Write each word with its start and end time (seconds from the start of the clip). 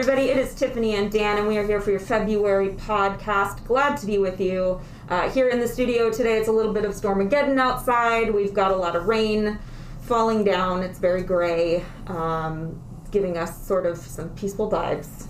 everybody. 0.00 0.30
It 0.30 0.38
is 0.38 0.54
Tiffany 0.54 0.94
and 0.94 1.12
Dan, 1.12 1.36
and 1.36 1.46
we 1.46 1.58
are 1.58 1.66
here 1.66 1.78
for 1.78 1.90
your 1.90 2.00
February 2.00 2.70
podcast. 2.70 3.62
Glad 3.66 3.98
to 3.98 4.06
be 4.06 4.16
with 4.16 4.40
you. 4.40 4.80
Uh, 5.10 5.28
here 5.28 5.50
in 5.50 5.60
the 5.60 5.68
studio 5.68 6.10
today, 6.10 6.38
it's 6.38 6.48
a 6.48 6.52
little 6.52 6.72
bit 6.72 6.86
of 6.86 6.92
Stormageddon 6.92 7.58
outside. 7.58 8.32
We've 8.32 8.54
got 8.54 8.70
a 8.70 8.76
lot 8.76 8.96
of 8.96 9.08
rain 9.08 9.58
falling 10.00 10.42
down. 10.42 10.82
It's 10.82 10.98
very 10.98 11.22
gray, 11.22 11.84
um, 12.06 12.82
giving 13.10 13.36
us 13.36 13.66
sort 13.66 13.84
of 13.84 13.98
some 13.98 14.30
peaceful 14.30 14.70
vibes 14.70 15.26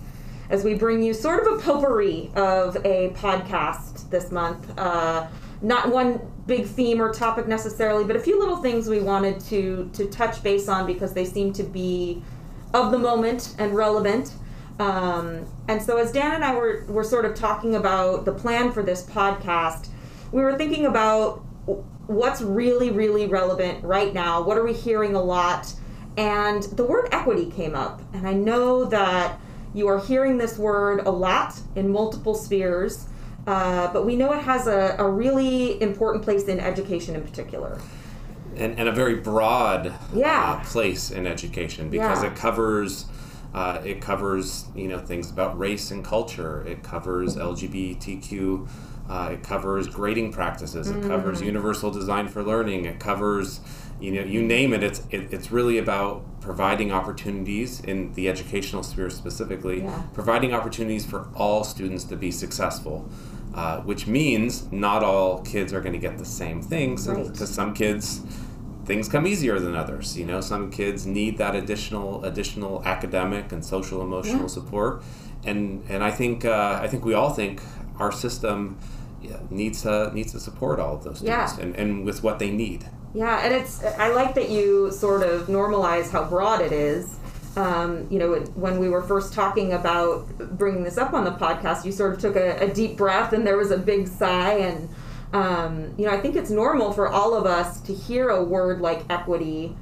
as 0.50 0.62
we 0.62 0.74
bring 0.74 1.02
you 1.02 1.14
sort 1.14 1.44
of 1.44 1.54
a 1.54 1.60
potpourri 1.60 2.30
of 2.36 2.76
a 2.86 3.10
podcast 3.16 4.08
this 4.10 4.30
month. 4.30 4.72
Uh, 4.78 5.26
not 5.62 5.90
one 5.90 6.20
big 6.46 6.64
theme 6.64 7.02
or 7.02 7.12
topic 7.12 7.48
necessarily, 7.48 8.04
but 8.04 8.14
a 8.14 8.20
few 8.20 8.38
little 8.38 8.58
things 8.58 8.88
we 8.88 9.00
wanted 9.00 9.40
to 9.40 9.90
to 9.94 10.06
touch 10.10 10.44
base 10.44 10.68
on 10.68 10.86
because 10.86 11.12
they 11.12 11.24
seem 11.24 11.52
to 11.54 11.64
be 11.64 12.22
of 12.72 12.92
the 12.92 12.98
moment 12.98 13.56
and 13.58 13.74
relevant. 13.74 14.34
Um, 14.80 15.46
and 15.68 15.82
so, 15.82 15.98
as 15.98 16.10
Dan 16.10 16.34
and 16.36 16.44
I 16.44 16.54
were, 16.54 16.84
were 16.88 17.04
sort 17.04 17.26
of 17.26 17.34
talking 17.34 17.74
about 17.74 18.24
the 18.24 18.32
plan 18.32 18.72
for 18.72 18.82
this 18.82 19.04
podcast, 19.04 19.88
we 20.32 20.40
were 20.40 20.56
thinking 20.56 20.86
about 20.86 21.44
what's 22.06 22.40
really, 22.40 22.90
really 22.90 23.26
relevant 23.26 23.84
right 23.84 24.14
now. 24.14 24.42
What 24.42 24.56
are 24.56 24.64
we 24.64 24.72
hearing 24.72 25.14
a 25.14 25.22
lot? 25.22 25.72
And 26.16 26.62
the 26.62 26.84
word 26.84 27.08
equity 27.12 27.50
came 27.50 27.74
up. 27.74 28.00
And 28.14 28.26
I 28.26 28.32
know 28.32 28.86
that 28.86 29.38
you 29.74 29.86
are 29.86 30.00
hearing 30.00 30.38
this 30.38 30.58
word 30.58 31.00
a 31.06 31.10
lot 31.10 31.60
in 31.76 31.92
multiple 31.92 32.34
spheres, 32.34 33.06
uh, 33.46 33.92
but 33.92 34.06
we 34.06 34.16
know 34.16 34.32
it 34.32 34.42
has 34.42 34.66
a, 34.66 34.96
a 34.98 35.08
really 35.08 35.80
important 35.82 36.24
place 36.24 36.44
in 36.44 36.58
education 36.58 37.14
in 37.14 37.22
particular 37.22 37.78
and, 38.56 38.78
and 38.78 38.88
a 38.88 38.92
very 38.92 39.16
broad 39.16 39.94
yeah. 40.14 40.60
uh, 40.60 40.64
place 40.64 41.10
in 41.10 41.26
education 41.26 41.88
because 41.88 42.22
Yeah. 42.22 42.30
it 42.30 42.36
covers 42.36 43.06
uh, 43.54 43.80
it 43.84 44.00
covers 44.00 44.66
you 44.74 44.88
know 44.88 44.98
things 44.98 45.30
about 45.30 45.58
race 45.58 45.90
and 45.90 46.04
culture. 46.04 46.62
It 46.66 46.82
covers 46.82 47.36
LGBTQ. 47.36 48.68
Uh, 49.08 49.30
it 49.32 49.42
covers 49.42 49.88
grading 49.88 50.32
practices. 50.32 50.88
It 50.88 51.00
Mm. 51.00 51.08
covers 51.08 51.42
universal 51.42 51.90
design 51.90 52.28
for 52.28 52.42
learning. 52.44 52.84
It 52.84 53.00
covers 53.00 53.60
you 54.00 54.12
know 54.12 54.22
you 54.22 54.40
name 54.42 54.72
it. 54.72 54.82
It's 54.82 55.02
it, 55.10 55.32
it's 55.32 55.50
really 55.50 55.78
about 55.78 56.22
providing 56.40 56.92
opportunities 56.92 57.80
in 57.80 58.12
the 58.14 58.28
educational 58.28 58.82
sphere 58.82 59.10
specifically, 59.10 59.82
Yeah. 59.82 60.02
providing 60.14 60.54
opportunities 60.54 61.04
for 61.04 61.26
all 61.34 61.64
students 61.64 62.04
to 62.04 62.16
be 62.16 62.30
successful. 62.30 63.08
Uh, 63.52 63.80
which 63.80 64.06
means 64.06 64.70
not 64.70 65.02
all 65.02 65.40
kids 65.42 65.72
are 65.72 65.80
going 65.80 65.92
to 65.92 65.98
get 65.98 66.16
the 66.18 66.24
same 66.24 66.62
things 66.62 67.08
Right. 67.08 67.26
because 67.32 67.50
some 67.50 67.74
kids 67.74 68.20
things 68.84 69.08
come 69.08 69.26
easier 69.26 69.58
than 69.60 69.74
others 69.74 70.16
you 70.18 70.24
know 70.24 70.40
some 70.40 70.70
kids 70.70 71.06
need 71.06 71.38
that 71.38 71.54
additional 71.54 72.24
additional 72.24 72.82
academic 72.84 73.52
and 73.52 73.64
social 73.64 74.00
emotional 74.02 74.42
Yeah. 74.42 74.46
support 74.48 75.02
and 75.44 75.84
and 75.88 76.02
i 76.02 76.10
think 76.10 76.44
uh, 76.44 76.78
i 76.82 76.88
think 76.88 77.04
we 77.04 77.14
all 77.14 77.30
think 77.30 77.60
our 77.98 78.12
system 78.12 78.78
needs 79.50 79.82
to 79.82 80.10
needs 80.14 80.32
to 80.32 80.40
support 80.40 80.80
all 80.80 80.94
of 80.96 81.04
those 81.04 81.18
students 81.18 81.56
Yeah. 81.56 81.62
and, 81.64 81.76
and 81.76 82.04
with 82.04 82.22
what 82.22 82.38
they 82.38 82.50
need 82.50 82.86
Yeah, 83.12 83.44
and 83.44 83.52
it's 83.54 83.82
I 83.84 84.08
like 84.20 84.34
that 84.36 84.48
you 84.50 84.90
sort 84.92 85.22
of 85.22 85.48
normalize 85.48 86.10
how 86.12 86.24
broad 86.24 86.60
it 86.60 86.72
is. 86.72 87.04
Um, 87.56 88.06
you 88.12 88.18
know, 88.20 88.30
when 88.54 88.78
we 88.78 88.88
were 88.88 89.02
first 89.02 89.32
talking 89.34 89.72
about 89.72 90.28
bringing 90.56 90.84
this 90.84 90.96
up 90.96 91.12
on 91.12 91.24
the 91.24 91.32
podcast, 91.32 91.84
you 91.84 91.90
sort 91.90 92.12
of 92.14 92.20
took 92.20 92.36
a, 92.36 92.48
a 92.66 92.68
deep 92.72 92.96
breath 92.96 93.32
and 93.32 93.44
there 93.44 93.56
was 93.56 93.72
a 93.72 93.76
big 93.78 94.06
sigh. 94.06 94.54
And, 94.68 94.88
um, 95.32 95.94
you 95.96 96.06
know, 96.06 96.12
I 96.12 96.20
think 96.20 96.36
it's 96.36 96.50
normal 96.50 96.92
for 96.92 97.08
all 97.08 97.34
of 97.34 97.46
us 97.46 97.80
to 97.82 97.94
hear 97.94 98.28
a 98.30 98.42
word 98.42 98.80
like 98.80 99.04
equity 99.10 99.76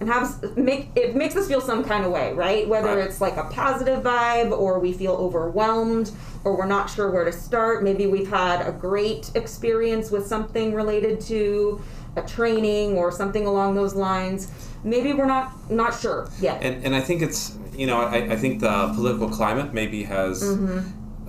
and 0.00 0.08
have 0.08 0.56
make 0.56 0.88
it 0.96 1.14
makes 1.14 1.36
us 1.36 1.46
feel 1.46 1.60
some 1.60 1.84
kind 1.84 2.04
of 2.04 2.10
way, 2.10 2.32
right? 2.32 2.66
Whether 2.68 2.88
Right. 2.96 2.98
it's 3.06 3.20
like 3.20 3.36
a 3.36 3.44
positive 3.44 4.02
vibe 4.02 4.50
or 4.56 4.78
we 4.80 4.92
feel 4.92 5.12
overwhelmed 5.12 6.10
or 6.42 6.56
we're 6.56 6.66
not 6.66 6.90
sure 6.90 7.10
where 7.10 7.24
to 7.24 7.32
start. 7.32 7.84
Maybe 7.84 8.06
we've 8.06 8.28
had 8.30 8.66
a 8.66 8.72
great 8.72 9.30
experience 9.34 10.10
with 10.10 10.26
something 10.26 10.74
related 10.74 11.20
to 11.22 11.80
a 12.16 12.22
training 12.22 12.96
or 12.96 13.10
something 13.12 13.46
along 13.46 13.74
those 13.76 13.94
lines. 13.94 14.50
Maybe 14.84 15.12
we're 15.12 15.26
not 15.26 15.70
not 15.70 15.98
sure 15.98 16.28
yet. 16.40 16.62
and 16.62 16.84
and 16.84 16.94
i 16.94 17.00
think 17.00 17.22
it's 17.22 17.56
you 17.74 17.86
know 17.86 18.00
i, 18.00 18.16
I 18.32 18.36
think 18.36 18.60
the 18.60 18.92
political 18.94 19.28
climate 19.28 19.72
maybe 19.72 20.02
has 20.04 20.42
Mm-hmm. 20.42 20.80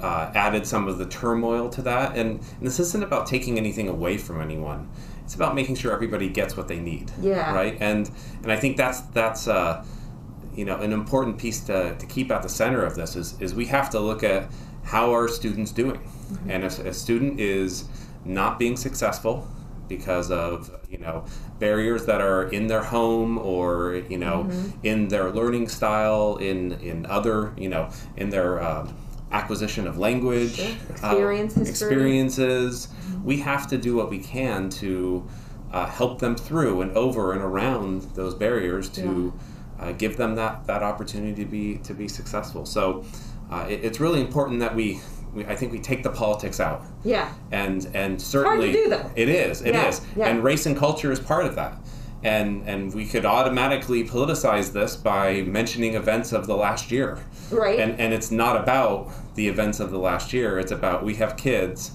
Uh, 0.01 0.31
added 0.35 0.65
some 0.67 0.87
of 0.87 0.97
the 0.97 1.05
turmoil 1.05 1.69
to 1.69 1.81
that. 1.83 2.15
And, 2.17 2.39
and 2.39 2.61
this 2.61 2.79
isn't 2.79 3.03
about 3.03 3.27
taking 3.27 3.57
anything 3.57 3.87
away 3.89 4.17
from 4.17 4.41
anyone. 4.41 4.89
It's 5.23 5.35
about 5.35 5.55
making 5.55 5.75
sure 5.75 5.91
everybody 5.93 6.29
gets 6.29 6.55
what 6.55 6.67
they 6.67 6.79
need 6.79 7.11
Yeah. 7.21 7.53
right? 7.53 7.75
And 7.79 8.09
and 8.43 8.51
i 8.51 8.55
think 8.57 8.77
that's 8.77 9.01
that's 9.01 9.47
uh, 9.47 9.83
you 10.55 10.65
know 10.65 10.77
an 10.77 10.93
important 10.93 11.37
piece 11.37 11.61
to, 11.61 11.95
to 11.97 12.05
keep 12.05 12.29
at 12.31 12.41
the 12.43 12.49
center 12.49 12.83
of 12.85 12.95
this 12.95 13.15
is, 13.15 13.39
is 13.41 13.55
we 13.55 13.65
have 13.65 13.89
to 13.91 13.99
look 13.99 14.23
at 14.23 14.49
how 14.83 15.13
are 15.15 15.27
students 15.27 15.71
doing. 15.71 15.99
And 16.47 16.63
if 16.63 16.77
a 16.79 16.93
student 16.93 17.39
is 17.39 17.85
not 18.23 18.59
being 18.59 18.77
successful 18.77 19.47
because 19.87 20.29
of 20.31 20.69
you 20.89 20.97
know 20.99 21.25
barriers 21.59 22.05
that 22.05 22.21
are 22.21 22.43
in 22.49 22.67
their 22.67 22.83
home 22.83 23.37
or 23.39 23.95
you 24.09 24.17
know 24.17 24.49
in 24.83 25.07
their 25.07 25.31
learning 25.31 25.67
style 25.69 26.37
in 26.37 26.73
in 26.81 27.05
other 27.07 27.53
you 27.57 27.69
know 27.69 27.89
in 28.17 28.29
their 28.29 28.61
um, 28.61 28.95
acquisition 29.39 29.85
of 29.87 29.97
language 29.97 30.55
Sure. 30.55 30.65
uh, 31.03 31.11
Experience 31.11 31.53
history. 31.55 31.69
experiences 31.71 32.87
we 33.23 33.37
have 33.39 33.67
to 33.67 33.77
do 33.77 33.95
what 33.95 34.09
we 34.09 34.19
can 34.19 34.69
to 34.69 35.27
uh, 35.71 35.85
help 35.87 36.19
them 36.19 36.35
through 36.35 36.81
and 36.83 36.91
over 37.03 37.33
and 37.33 37.41
around 37.41 38.01
those 38.15 38.33
barriers 38.35 38.87
to 38.89 39.33
uh, 39.79 39.91
give 40.03 40.15
them 40.15 40.35
that, 40.35 40.65
that 40.67 40.81
opportunity 40.83 41.43
to 41.43 41.49
be 41.57 41.77
to 41.79 41.93
be 41.93 42.07
successful. 42.07 42.65
So 42.65 43.03
uh, 43.51 43.65
it, 43.69 43.83
it's 43.83 43.99
really 43.99 44.21
important 44.21 44.59
that 44.61 44.73
we, 44.73 44.99
we 45.33 45.45
I 45.53 45.55
think 45.59 45.71
we 45.73 45.79
take 45.79 46.01
the 46.03 46.11
politics 46.23 46.59
out 46.59 46.81
yeah. 47.03 47.33
and 47.51 47.79
and 47.93 48.21
certainly 48.21 48.71
Hard 48.71 48.77
to 48.77 48.83
do, 48.83 48.89
though. 48.89 49.11
it 49.23 49.29
is 49.29 49.61
it 49.69 49.75
is 49.75 49.99
Yeah, 49.99 50.11
yeah. 50.19 50.29
and 50.29 50.43
race 50.43 50.65
and 50.69 50.77
culture 50.77 51.11
is 51.11 51.19
part 51.19 51.45
of 51.45 51.55
that. 51.55 51.73
And, 52.23 52.67
and 52.67 52.91
we 52.95 53.05
could 53.05 53.23
automatically 53.23 54.03
politicize 54.03 54.71
this 54.73 54.95
by 54.95 55.43
mentioning 55.43 55.93
events 55.93 56.31
of 56.33 56.47
the 56.47 56.55
last 56.57 56.89
year. 56.91 57.19
Right. 57.51 57.79
And, 57.79 57.99
and 57.99 58.11
it's 58.15 58.31
not 58.31 58.55
about 58.63 59.11
the 59.35 59.47
events 59.47 59.79
of 59.79 59.91
the 59.91 59.99
last 59.99 60.33
year. 60.33 60.59
It's 60.59 60.71
about 60.71 61.03
we 61.03 61.15
have 61.15 61.37
kids 61.37 61.91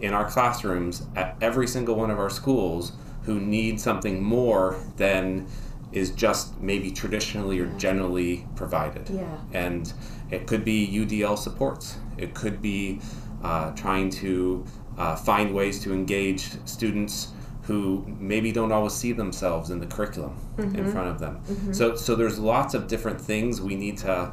in 0.00 0.12
our 0.12 0.28
classrooms 0.28 1.06
at 1.14 1.36
every 1.40 1.66
single 1.66 1.94
one 1.94 2.10
of 2.10 2.18
our 2.18 2.30
schools 2.30 2.92
who 3.24 3.40
need 3.40 3.80
something 3.80 4.22
more 4.22 4.76
than 4.96 5.46
is 5.92 6.10
just 6.10 6.60
maybe 6.60 6.90
traditionally 6.90 7.60
or 7.60 7.66
generally 7.78 8.46
provided. 8.56 9.08
Yeah. 9.08 9.24
And 9.52 9.92
it 10.30 10.46
could 10.46 10.64
be 10.64 10.86
UDL 10.88 11.38
supports. 11.38 11.96
It 12.18 12.34
could 12.34 12.60
be 12.60 13.00
uh, 13.42 13.70
trying 13.72 14.10
to 14.10 14.64
uh, 14.98 15.16
find 15.16 15.54
ways 15.54 15.80
to 15.80 15.92
engage 15.92 16.50
students 16.66 17.28
who 17.62 18.04
maybe 18.18 18.52
don't 18.52 18.72
always 18.72 18.92
see 18.92 19.12
themselves 19.12 19.70
in 19.70 19.78
the 19.80 19.86
curriculum 19.86 20.36
Mm-hmm. 20.56 20.76
in 20.76 20.92
front 20.92 21.08
of 21.08 21.18
them. 21.18 21.40
So, 21.74 21.96
so 21.96 22.14
there's 22.14 22.38
lots 22.38 22.74
of 22.74 22.86
different 22.86 23.20
things 23.20 23.60
we 23.60 23.74
need 23.74 23.98
to 23.98 24.32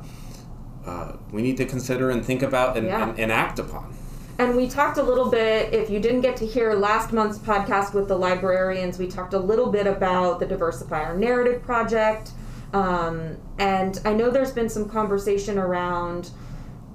uh, 0.86 1.14
we 1.32 1.42
need 1.42 1.58
to 1.58 1.66
consider 1.66 2.10
and 2.10 2.26
think 2.26 2.42
about 2.42 2.78
and, 2.78 2.88
Yeah. 2.88 3.10
and, 3.10 3.20
and 3.20 3.32
act 3.32 3.60
upon. 3.60 3.96
And 4.38 4.56
we 4.56 4.68
talked 4.68 4.98
a 4.98 5.04
little 5.04 5.30
bit, 5.30 5.72
if 5.74 5.90
you 5.90 6.00
didn't 6.00 6.22
get 6.22 6.36
to 6.38 6.48
hear 6.48 6.74
last 6.74 7.14
month's 7.14 7.38
podcast 7.38 7.94
with 7.94 8.08
the 8.08 8.18
librarians, 8.18 8.98
we 8.98 9.08
talked 9.08 9.34
a 9.34 9.40
little 9.40 9.72
bit 9.72 9.86
about 9.86 10.40
the 10.40 10.48
Diversify 10.48 11.04
Our 11.04 11.16
Narrative 11.16 11.62
Project. 11.62 12.32
Um, 12.74 13.38
and 13.60 14.00
I 14.04 14.14
know 14.14 14.32
there's 14.32 14.54
been 14.54 14.70
some 14.70 14.90
conversation 14.90 15.60
around 15.60 16.32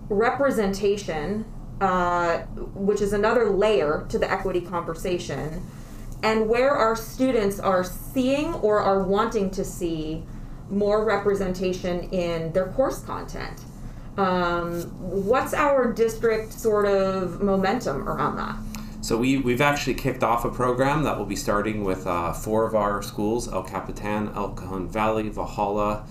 representation, 0.09 1.45
uh, 1.81 2.39
which 2.75 3.01
is 3.01 3.13
another 3.13 3.51
layer 3.51 4.07
to 4.09 4.19
the 4.19 4.31
equity 4.31 4.61
conversation, 4.61 5.65
and 6.23 6.49
where 6.49 6.71
our 6.71 6.97
students 6.97 7.61
are 7.61 7.85
seeing 7.85 8.55
or 8.55 8.81
are 8.81 9.03
wanting 9.05 9.51
to 9.51 9.65
see 9.65 10.25
more 10.71 11.05
representation 11.05 12.01
in 12.11 12.53
their 12.53 12.67
course 12.69 13.01
content. 13.03 13.61
Um, 14.17 14.83
what's 14.99 15.53
our 15.53 15.93
district 15.93 16.53
sort 16.53 16.87
of 16.87 17.43
momentum 17.43 18.09
around 18.09 18.37
that? 18.37 18.57
So 19.03 19.17
we, 19.17 19.37
we've 19.39 19.61
actually 19.61 19.95
kicked 19.95 20.25
off 20.25 20.45
a 20.45 20.51
program 20.51 21.05
that 21.05 21.17
will 21.17 21.27
be 21.27 21.37
starting 21.37 21.85
with 21.85 22.07
uh, 22.07 22.33
four 22.33 22.67
of 22.67 22.75
our 22.75 23.03
schools, 23.03 23.53
El 23.53 23.63
Capitan, 23.63 24.33
El 24.35 24.55
Cajon 24.55 24.89
Valley, 24.89 25.29
Valhalla, 25.29 26.07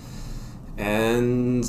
and 0.78 1.64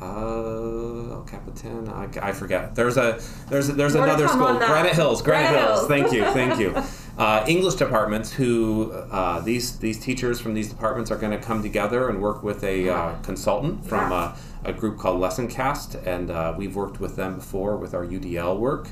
uh, 0.00 1.14
El 1.14 1.26
Capitan. 1.26 1.88
I, 1.88 2.08
I 2.22 2.32
forget. 2.32 2.74
There's 2.74 2.96
a 2.96 3.20
there's 3.48 3.70
a, 3.70 3.72
there's 3.72 3.94
More 3.94 4.04
another 4.04 4.28
school. 4.28 4.58
Granite 4.58 4.94
Hills. 4.94 5.22
Granite. 5.22 5.58
Hills. 5.58 5.88
Thank 5.88 6.12
you. 6.12 6.22
Thank 6.26 6.60
you. 6.60 6.76
Uh, 7.18 7.42
English 7.48 7.74
departments 7.76 8.32
who 8.32 8.92
uh, 8.92 9.40
these 9.40 9.78
these 9.78 9.98
teachers 9.98 10.38
from 10.38 10.52
these 10.52 10.68
departments 10.68 11.10
are 11.10 11.16
going 11.16 11.32
to 11.32 11.38
come 11.38 11.62
together 11.62 12.10
and 12.10 12.20
work 12.20 12.42
with 12.42 12.62
a 12.62 12.90
uh, 12.90 13.14
consultant 13.22 13.86
from 13.86 14.10
Yeah. 14.10 14.16
uh, 14.16 14.36
a 14.66 14.72
group 14.72 14.98
called 14.98 15.18
LessonCast, 15.20 16.06
and 16.06 16.30
uh, 16.30 16.52
we've 16.58 16.76
worked 16.76 17.00
with 17.00 17.16
them 17.16 17.36
before 17.36 17.76
with 17.76 17.94
our 17.94 18.04
UDL 18.04 18.58
work, 18.58 18.88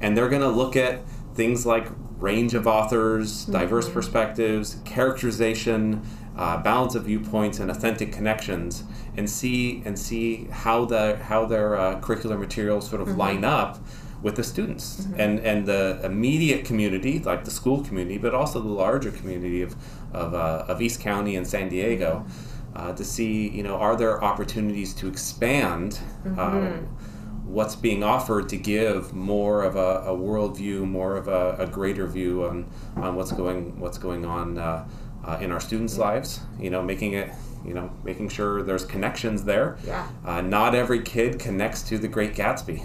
and 0.00 0.16
they're 0.16 0.28
going 0.30 0.42
to 0.42 0.48
look 0.48 0.76
at 0.76 1.00
things 1.34 1.66
like 1.66 1.88
range 2.18 2.54
of 2.54 2.66
authors, 2.66 3.44
diverse 3.44 3.88
perspectives, 3.88 4.78
characterization, 4.84 6.00
uh, 6.36 6.56
balance 6.62 6.94
of 6.94 7.04
viewpoints, 7.04 7.58
and 7.58 7.70
authentic 7.70 8.12
connections, 8.12 8.84
and 9.16 9.28
see 9.28 9.82
and 9.84 9.98
see 9.98 10.46
how 10.50 10.86
the 10.86 11.16
how 11.16 11.44
their 11.44 11.76
uh, 11.76 12.00
curricular 12.00 12.38
materials 12.38 12.88
sort 12.88 13.02
of 13.02 13.08
Mm-hmm. 13.08 13.18
line 13.18 13.44
up 13.44 13.78
with 14.22 14.34
the 14.36 14.42
students 14.44 15.06
and 15.16 15.38
and 15.40 15.64
the 15.66 16.00
immediate 16.04 16.64
community 16.64 17.18
like 17.20 17.44
the 17.44 17.50
school 17.50 17.82
community 17.84 18.18
but 18.18 18.34
also 18.34 18.60
the 18.60 18.68
larger 18.68 19.10
community 19.12 19.62
of 19.62 19.76
of, 20.12 20.34
uh, 20.34 20.64
of 20.68 20.80
East 20.82 21.00
County 21.00 21.36
and 21.36 21.46
San 21.46 21.68
Diego 21.68 22.24
Mm-hmm. 22.24 22.90
uh, 22.90 22.92
to 22.94 23.04
see 23.04 23.48
you 23.48 23.62
know 23.62 23.76
are 23.76 23.96
there 23.96 24.22
opportunities 24.24 24.92
to 24.94 25.08
expand 25.08 25.98
Mm-hmm. 26.24 26.38
uh, 26.38 26.86
what's 27.44 27.76
being 27.76 28.02
offered 28.02 28.46
to 28.50 28.56
give 28.58 29.14
more 29.14 29.62
of 29.62 29.74
a, 29.76 30.02
a 30.12 30.14
worldview 30.14 30.86
more 30.86 31.16
of 31.16 31.28
a, 31.28 31.56
a 31.58 31.66
greater 31.66 32.06
view 32.06 32.44
on, 32.44 32.66
on 32.96 33.14
what's 33.16 33.32
going 33.32 33.78
what's 33.80 33.98
going 33.98 34.24
on 34.26 34.58
uh, 34.58 34.86
uh, 35.24 35.38
in 35.40 35.50
our 35.52 35.60
students' 35.60 35.96
lives 35.96 36.40
you 36.60 36.68
know 36.70 36.82
making 36.82 37.12
it 37.14 37.30
you 37.64 37.72
know 37.74 37.90
making 38.04 38.28
sure 38.28 38.62
there's 38.62 38.84
connections 38.84 39.44
there 39.44 39.78
Yeah. 39.86 40.06
uh, 40.26 40.42
not 40.42 40.74
every 40.74 41.00
kid 41.02 41.38
connects 41.38 41.82
to 41.88 41.98
the 41.98 42.08
Great 42.08 42.34
Gatsby. 42.34 42.84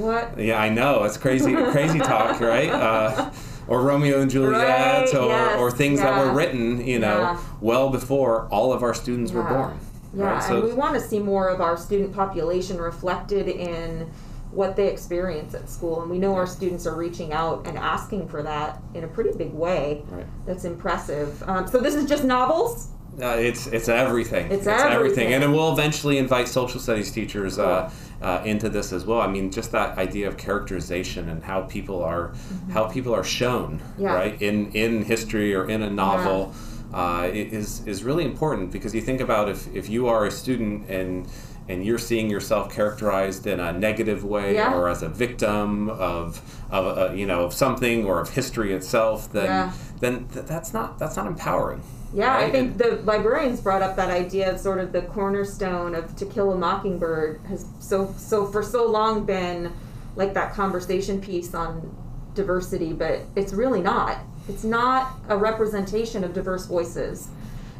What? 0.00 0.38
Yeah, 0.38 0.60
I 0.60 0.68
know 0.68 1.04
it's 1.04 1.16
crazy, 1.16 1.54
crazy 1.72 1.98
talk, 1.98 2.40
right? 2.40 2.70
Uh, 2.70 3.30
or 3.68 3.82
Romeo 3.82 4.20
and 4.20 4.30
Juliet, 4.30 4.52
Right, 4.52 5.14
or, 5.14 5.28
yes, 5.28 5.58
or 5.60 5.70
things 5.70 6.00
that 6.00 6.18
were 6.18 6.32
written, 6.32 6.84
you 6.86 6.98
know, 6.98 7.20
Yeah. 7.20 7.40
well 7.60 7.90
before 7.90 8.48
all 8.50 8.72
of 8.72 8.82
our 8.82 8.94
students 8.94 9.30
were 9.32 9.44
born. 9.44 9.78
Yeah, 10.12 10.24
right? 10.24 10.50
and 10.50 10.64
we 10.64 10.72
want 10.72 10.94
to 10.94 11.00
see 11.00 11.20
more 11.20 11.48
of 11.48 11.60
our 11.60 11.76
student 11.76 12.12
population 12.12 12.78
reflected 12.78 13.46
in 13.48 14.10
what 14.50 14.74
they 14.74 14.88
experience 14.88 15.54
at 15.54 15.70
school. 15.70 16.02
And 16.02 16.10
we 16.10 16.18
know 16.18 16.34
our 16.34 16.46
students 16.48 16.84
are 16.84 16.96
reaching 16.96 17.32
out 17.32 17.64
and 17.68 17.78
asking 17.78 18.26
for 18.28 18.42
that 18.42 18.82
in 18.94 19.04
a 19.04 19.08
pretty 19.08 19.30
big 19.38 19.52
way. 19.52 20.02
Right. 20.08 20.26
That's 20.46 20.64
impressive. 20.64 21.40
Um, 21.48 21.68
so 21.68 21.78
this 21.78 21.94
is 21.94 22.08
just 22.08 22.24
novels. 22.24 22.88
Uh, 23.22 23.36
it's 23.38 23.66
it's 23.66 23.88
everything. 23.88 24.50
It's 24.50 24.66
everything. 24.66 25.32
and 25.34 25.42
it 25.44 25.48
will 25.48 25.72
eventually 25.72 26.18
invite 26.18 26.48
social 26.48 26.80
studies 26.80 27.10
teachers 27.12 27.58
uh, 27.58 27.90
uh, 28.22 28.42
into 28.44 28.68
this 28.68 28.92
as 28.92 29.04
well. 29.04 29.20
I 29.20 29.26
mean, 29.26 29.50
just 29.50 29.72
that 29.72 29.98
idea 29.98 30.28
of 30.28 30.36
characterization 30.36 31.28
and 31.28 31.42
how 31.42 31.62
people 31.62 32.02
are 32.02 32.32
how 32.72 32.84
people 32.88 33.14
are 33.14 33.24
shown, 33.24 33.78
Mm-hmm. 33.80 34.02
Yeah. 34.02 34.14
right, 34.14 34.40
in 34.42 34.72
in 34.72 35.04
history 35.04 35.54
or 35.54 35.68
in 35.68 35.82
a 35.82 35.90
novel. 35.90 36.52
Uh, 36.92 37.28
is 37.32 37.86
is 37.86 38.02
really 38.02 38.24
important 38.24 38.72
because 38.72 38.92
you 38.92 39.00
think 39.00 39.20
about 39.20 39.48
if, 39.48 39.72
if 39.72 39.88
you 39.88 40.08
are 40.08 40.26
a 40.26 40.30
student 40.30 40.90
and 40.90 41.24
and 41.68 41.84
you're 41.84 41.98
seeing 42.00 42.28
yourself 42.28 42.74
characterized 42.74 43.46
in 43.46 43.60
a 43.60 43.72
negative 43.72 44.24
way 44.24 44.54
Yeah. 44.54 44.74
or 44.74 44.88
as 44.88 45.02
a 45.04 45.08
victim 45.08 45.88
of 45.88 46.40
of 46.68 46.98
uh, 46.98 47.12
you 47.14 47.26
know 47.26 47.44
of 47.44 47.54
something 47.54 48.04
or 48.06 48.20
of 48.20 48.30
history 48.30 48.72
itself, 48.72 49.30
then 49.32 49.44
Yeah. 49.44 49.72
then 50.00 50.26
th- 50.34 50.46
that's 50.46 50.72
not 50.72 50.98
that's 50.98 51.14
not 51.16 51.26
empowering. 51.28 51.80
Yeah, 52.12 52.34
I 52.34 52.42
right? 52.42 52.52
think 52.52 52.78
the 52.78 52.96
librarians 53.04 53.60
brought 53.60 53.82
up 53.82 53.96
that 53.96 54.10
idea 54.10 54.52
of 54.52 54.58
sort 54.58 54.78
of 54.78 54.92
the 54.92 55.02
cornerstone 55.02 55.94
of 55.94 56.16
To 56.16 56.26
Kill 56.26 56.52
a 56.52 56.56
Mockingbird 56.56 57.40
has 57.48 57.66
so 57.78 58.12
so 58.16 58.46
for 58.46 58.62
so 58.62 58.86
long 58.86 59.24
been 59.24 59.72
like 60.16 60.34
that 60.34 60.52
conversation 60.52 61.20
piece 61.20 61.54
on 61.54 61.96
diversity, 62.34 62.92
but 62.92 63.20
it's 63.36 63.52
really 63.52 63.80
not. 63.80 64.18
It's 64.48 64.64
not 64.64 65.12
a 65.28 65.36
representation 65.36 66.24
of 66.24 66.32
diverse 66.32 66.66
voices, 66.66 67.28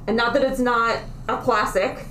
and 0.06 0.17
not 0.17 0.33
that 0.35 0.43
it's 0.43 0.61
not 0.61 0.99
a 1.29 1.37
classic. 1.38 2.06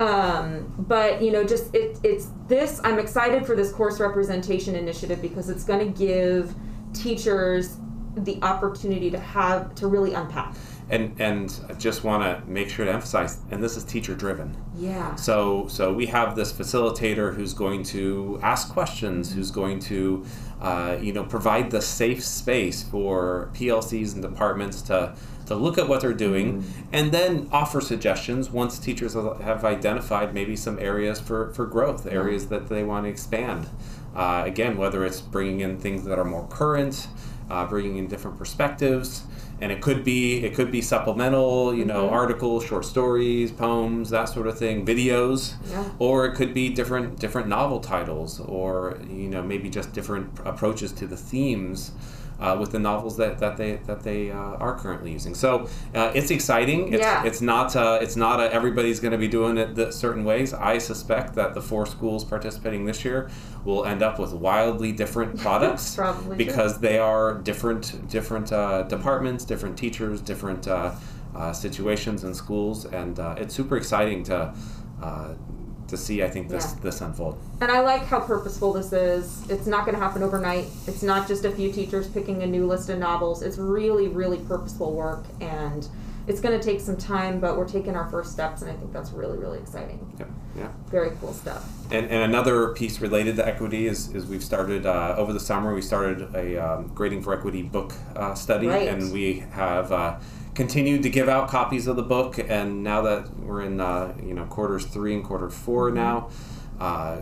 Um, 0.00 0.74
but 0.78 1.22
you 1.22 1.30
know, 1.30 1.44
just 1.44 1.74
it, 1.74 1.98
it's 2.02 2.28
this. 2.48 2.80
I'm 2.82 2.98
excited 2.98 3.46
for 3.46 3.54
this 3.54 3.70
course 3.70 4.00
representation 4.00 4.74
initiative 4.74 5.22
because 5.22 5.50
it's 5.50 5.62
going 5.62 5.92
to 5.92 5.98
give 5.98 6.54
teachers 6.94 7.76
the 8.16 8.42
opportunity 8.42 9.10
to 9.10 9.20
have 9.20 9.74
to 9.76 9.86
really 9.86 10.14
unpack. 10.14 10.54
And 10.90 11.18
and 11.20 11.60
I 11.68 11.74
just 11.74 12.04
want 12.04 12.22
to 12.24 12.50
make 12.50 12.68
sure 12.68 12.84
to 12.84 12.92
emphasize 12.92 13.38
and 13.50 13.62
this 13.62 13.76
is 13.76 13.84
teacher 13.84 14.14
driven 14.14 14.56
Yeah. 14.76 15.14
so 15.14 15.68
so 15.68 15.94
we 15.94 16.06
have 16.06 16.36
this 16.36 16.52
facilitator 16.52 17.34
who's 17.34 17.54
going 17.54 17.84
to 17.84 18.38
ask 18.42 18.70
questions 18.70 19.32
who's 19.32 19.50
going 19.50 19.78
to 19.80 20.24
uh, 20.60 20.98
you 21.00 21.12
know 21.12 21.24
provide 21.24 21.70
the 21.70 21.80
safe 21.80 22.22
space 22.24 22.82
for 22.82 23.50
plcs 23.54 24.12
and 24.14 24.22
departments 24.22 24.82
to 24.82 25.14
to 25.46 25.54
look 25.56 25.78
at 25.78 25.88
what 25.88 26.00
they're 26.00 26.12
doing 26.12 26.64
and 26.92 27.10
then 27.12 27.48
offer 27.50 27.80
suggestions 27.80 28.50
once 28.50 28.78
teachers 28.78 29.14
have 29.14 29.64
identified 29.64 30.32
maybe 30.32 30.54
some 30.54 30.78
areas 30.78 31.18
for, 31.18 31.52
for 31.54 31.66
growth 31.66 32.06
areas 32.06 32.46
that 32.48 32.68
they 32.68 32.84
want 32.84 33.04
to 33.04 33.10
expand. 33.10 33.68
Uh, 34.14 34.42
again 34.46 34.76
whether 34.76 35.04
it's 35.04 35.20
bringing 35.20 35.60
in 35.60 35.78
things 35.78 36.04
that 36.04 36.18
are 36.18 36.24
more 36.24 36.46
current 36.48 37.06
uh, 37.48 37.64
bringing 37.64 37.96
in 37.96 38.06
different 38.08 38.36
perspectives 38.38 39.24
and 39.60 39.70
it 39.70 39.80
could 39.80 40.04
be 40.04 40.44
it 40.44 40.54
could 40.54 40.70
be 40.70 40.80
supplemental 40.80 41.74
you 41.74 41.84
know 41.84 42.04
mm-hmm. 42.04 42.14
articles 42.14 42.64
short 42.64 42.84
stories 42.84 43.52
poems 43.52 44.10
that 44.10 44.26
sort 44.26 44.46
of 44.46 44.58
thing 44.58 44.84
videos. 44.84 45.54
Yeah. 45.70 45.84
or 45.98 46.26
it 46.26 46.34
could 46.34 46.54
be 46.54 46.68
different 46.68 47.18
different 47.18 47.48
novel 47.48 47.80
titles 47.80 48.40
or 48.40 48.98
you 49.08 49.28
know 49.28 49.42
maybe 49.42 49.68
just 49.68 49.92
different 49.92 50.38
approaches 50.44 50.92
to 50.92 51.06
the 51.06 51.16
themes 51.16 51.92
uh, 52.40 52.56
with 52.58 52.72
the 52.72 52.78
novels 52.78 53.16
that, 53.16 53.38
that 53.38 53.56
they 53.56 53.76
that 53.86 54.00
they 54.02 54.30
uh, 54.30 54.36
are 54.36 54.78
currently 54.78 55.12
using 55.12 55.34
so 55.34 55.68
uh, 55.94 56.10
it's 56.14 56.30
exciting 56.30 56.92
it's, 56.92 57.02
Yeah. 57.02 57.24
it's 57.24 57.40
not 57.40 57.76
uh, 57.76 57.98
it's 58.00 58.16
not 58.16 58.40
everybody's 58.40 59.00
going 59.00 59.12
to 59.12 59.18
be 59.18 59.28
doing 59.28 59.58
it 59.58 59.74
the 59.74 59.92
certain 59.92 60.24
ways 60.24 60.52
I 60.54 60.78
suspect 60.78 61.34
that 61.34 61.54
the 61.54 61.62
four 61.62 61.86
schools 61.86 62.24
participating 62.24 62.84
this 62.86 63.04
year 63.04 63.30
will 63.64 63.84
end 63.84 64.02
up 64.02 64.18
with 64.18 64.32
wildly 64.32 64.92
different 64.92 65.38
products 65.44 65.94
Probably 65.96 66.28
true. 66.28 66.36
because 66.36 66.80
they 66.80 66.98
are 66.98 67.34
different 67.34 68.08
different 68.08 68.52
uh, 68.52 68.82
departments, 68.84 69.44
different 69.44 69.76
teachers, 69.76 70.20
different 70.20 70.66
uh, 70.66 70.92
uh, 71.36 71.52
situations 71.52 72.24
in 72.24 72.34
schools, 72.34 72.86
and 72.86 73.20
uh, 73.20 73.34
it's 73.38 73.54
super 73.54 73.76
exciting 73.76 74.22
to 74.24 74.52
uh, 75.02 75.34
to 75.90 75.96
see. 75.96 76.22
I 76.22 76.30
think 76.30 76.48
this 76.48 76.72
Yeah. 76.74 76.82
this 76.82 77.00
unfold. 77.00 77.38
And 77.60 77.70
I 77.70 77.80
like 77.80 78.02
how 78.06 78.20
purposeful 78.20 78.72
this 78.72 78.92
is. 78.92 79.42
It's 79.50 79.66
not 79.66 79.84
going 79.84 79.96
to 79.96 80.02
happen 80.02 80.22
overnight. 80.22 80.66
It's 80.86 81.02
not 81.02 81.28
just 81.28 81.44
a 81.44 81.50
few 81.50 81.70
teachers 81.72 82.08
picking 82.08 82.42
a 82.42 82.46
new 82.46 82.66
list 82.66 82.88
of 82.88 82.98
novels. 82.98 83.42
It's 83.42 83.58
really, 83.58 84.08
really 84.08 84.38
purposeful 84.38 84.92
work, 84.94 85.24
and 85.40 85.86
it's 86.26 86.40
going 86.40 86.58
to 86.58 86.64
take 86.64 86.80
some 86.80 86.96
time, 86.96 87.40
but 87.40 87.56
we're 87.56 87.66
taking 87.68 87.96
our 87.96 88.08
first 88.08 88.32
steps, 88.32 88.62
and 88.62 88.70
I 88.70 88.74
think 88.74 88.92
that's 88.92 89.10
really, 89.10 89.36
really 89.38 89.58
exciting. 89.58 89.98
Yeah, 90.18 90.26
yeah. 90.56 90.68
Very 90.90 91.10
cool 91.20 91.32
stuff. 91.32 91.68
And, 91.90 92.06
and 92.06 92.22
another 92.22 92.68
piece 92.74 93.00
related 93.00 93.36
to 93.36 93.46
equity 93.46 93.86
is, 93.88 94.14
is 94.14 94.26
we've 94.26 94.44
started 94.44 94.86
uh, 94.86 95.14
over 95.18 95.32
the 95.32 95.40
summer 95.40 95.74
we 95.74 95.82
started 95.82 96.32
a 96.36 96.56
um, 96.56 96.92
grading 96.94 97.22
for 97.22 97.34
equity 97.36 97.62
book 97.62 97.92
uh, 98.14 98.32
study 98.34 98.68
Right. 98.68 98.86
and 98.86 99.12
we 99.12 99.40
have 99.50 99.90
uh, 99.90 100.16
continued 100.60 101.02
to 101.02 101.08
give 101.08 101.26
out 101.26 101.48
copies 101.48 101.86
of 101.86 101.96
the 101.96 102.02
book 102.02 102.38
and 102.38 102.82
now 102.82 103.00
that 103.00 103.34
we're 103.38 103.62
in 103.62 103.80
uh, 103.80 104.14
you 104.22 104.34
know 104.34 104.44
quarters 104.44 104.84
three 104.84 105.14
and 105.14 105.24
quarter 105.24 105.48
4 105.48 105.86
Mm-hmm. 105.86 105.94
now 105.94 106.28
uh, 106.78 107.16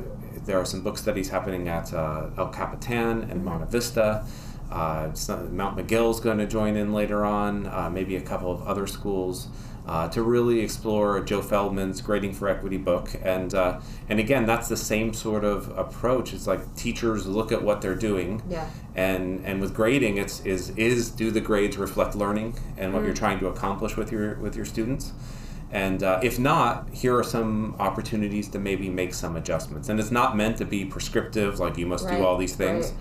there 0.45 0.59
are 0.59 0.64
some 0.64 0.83
book 0.83 0.99
studies 0.99 1.28
happening 1.28 1.68
at 1.68 1.95
uh, 1.95 2.30
El 2.37 2.49
Capitan 2.49 3.23
and 3.30 3.45
Monte 3.45 3.71
Vista. 3.71 4.25
Uh, 4.73 5.11
Mount 5.52 5.76
Miguel's 5.76 6.18
going 6.18 6.38
to 6.38 6.47
join 6.47 6.75
in 6.75 6.92
later 6.92 7.25
on, 7.25 7.68
uh, 7.68 7.88
maybe 7.88 8.16
a 8.16 8.21
couple 8.21 8.50
of 8.50 8.61
other 8.66 8.88
schools, 8.88 9.47
uh, 9.88 10.07
to 10.09 10.23
really 10.23 10.61
explore 10.61 11.21
Joe 11.21 11.40
Feldman's 11.40 12.00
Grading 12.02 12.35
for 12.35 12.49
Equity 12.49 12.76
book. 12.76 13.09
And 13.23 13.54
uh, 13.54 13.80
and 14.09 14.21
again, 14.21 14.45
that's 14.47 14.68
the 14.68 14.76
same 14.76 15.14
sort 15.14 15.45
of 15.45 15.76
approach. 15.78 16.35
It's 16.35 16.47
like 16.47 16.61
teachers 16.76 17.26
look 17.26 17.50
at 17.52 17.62
what 17.62 17.80
they're 17.80 17.95
doing, 17.97 18.42
Yeah. 18.49 18.68
and 18.95 19.45
and 19.47 19.61
with 19.61 19.75
grading, 19.75 20.18
it's 20.18 20.40
is 20.45 20.71
is 20.76 21.11
do 21.11 21.30
the 21.30 21.40
grades 21.40 21.76
reflect 21.78 22.14
learning 22.14 22.54
and 22.76 22.92
what 22.92 23.02
you're 23.04 23.14
trying 23.14 23.38
to 23.40 23.47
accomplish 23.49 23.97
with 23.97 24.12
your 24.12 24.35
with 24.37 24.54
your 24.57 24.66
students. 24.66 25.12
And 25.71 26.02
uh, 26.02 26.21
if 26.23 26.38
not, 26.38 26.88
here 26.92 27.14
are 27.18 27.25
some 27.25 27.75
opportunities 27.78 28.49
to 28.49 28.59
maybe 28.59 28.88
make 28.88 29.12
some 29.12 29.37
adjustments. 29.37 29.90
And 29.90 30.00
it's 30.00 30.11
not 30.11 30.35
meant 30.35 30.57
to 30.59 30.64
be 30.64 30.87
prescriptive, 30.87 31.59
like 31.61 31.76
you 31.76 31.87
must 31.87 32.07
Right, 32.07 32.16
do 32.18 32.25
all 32.25 32.38
these 32.38 32.57
things. 32.57 32.95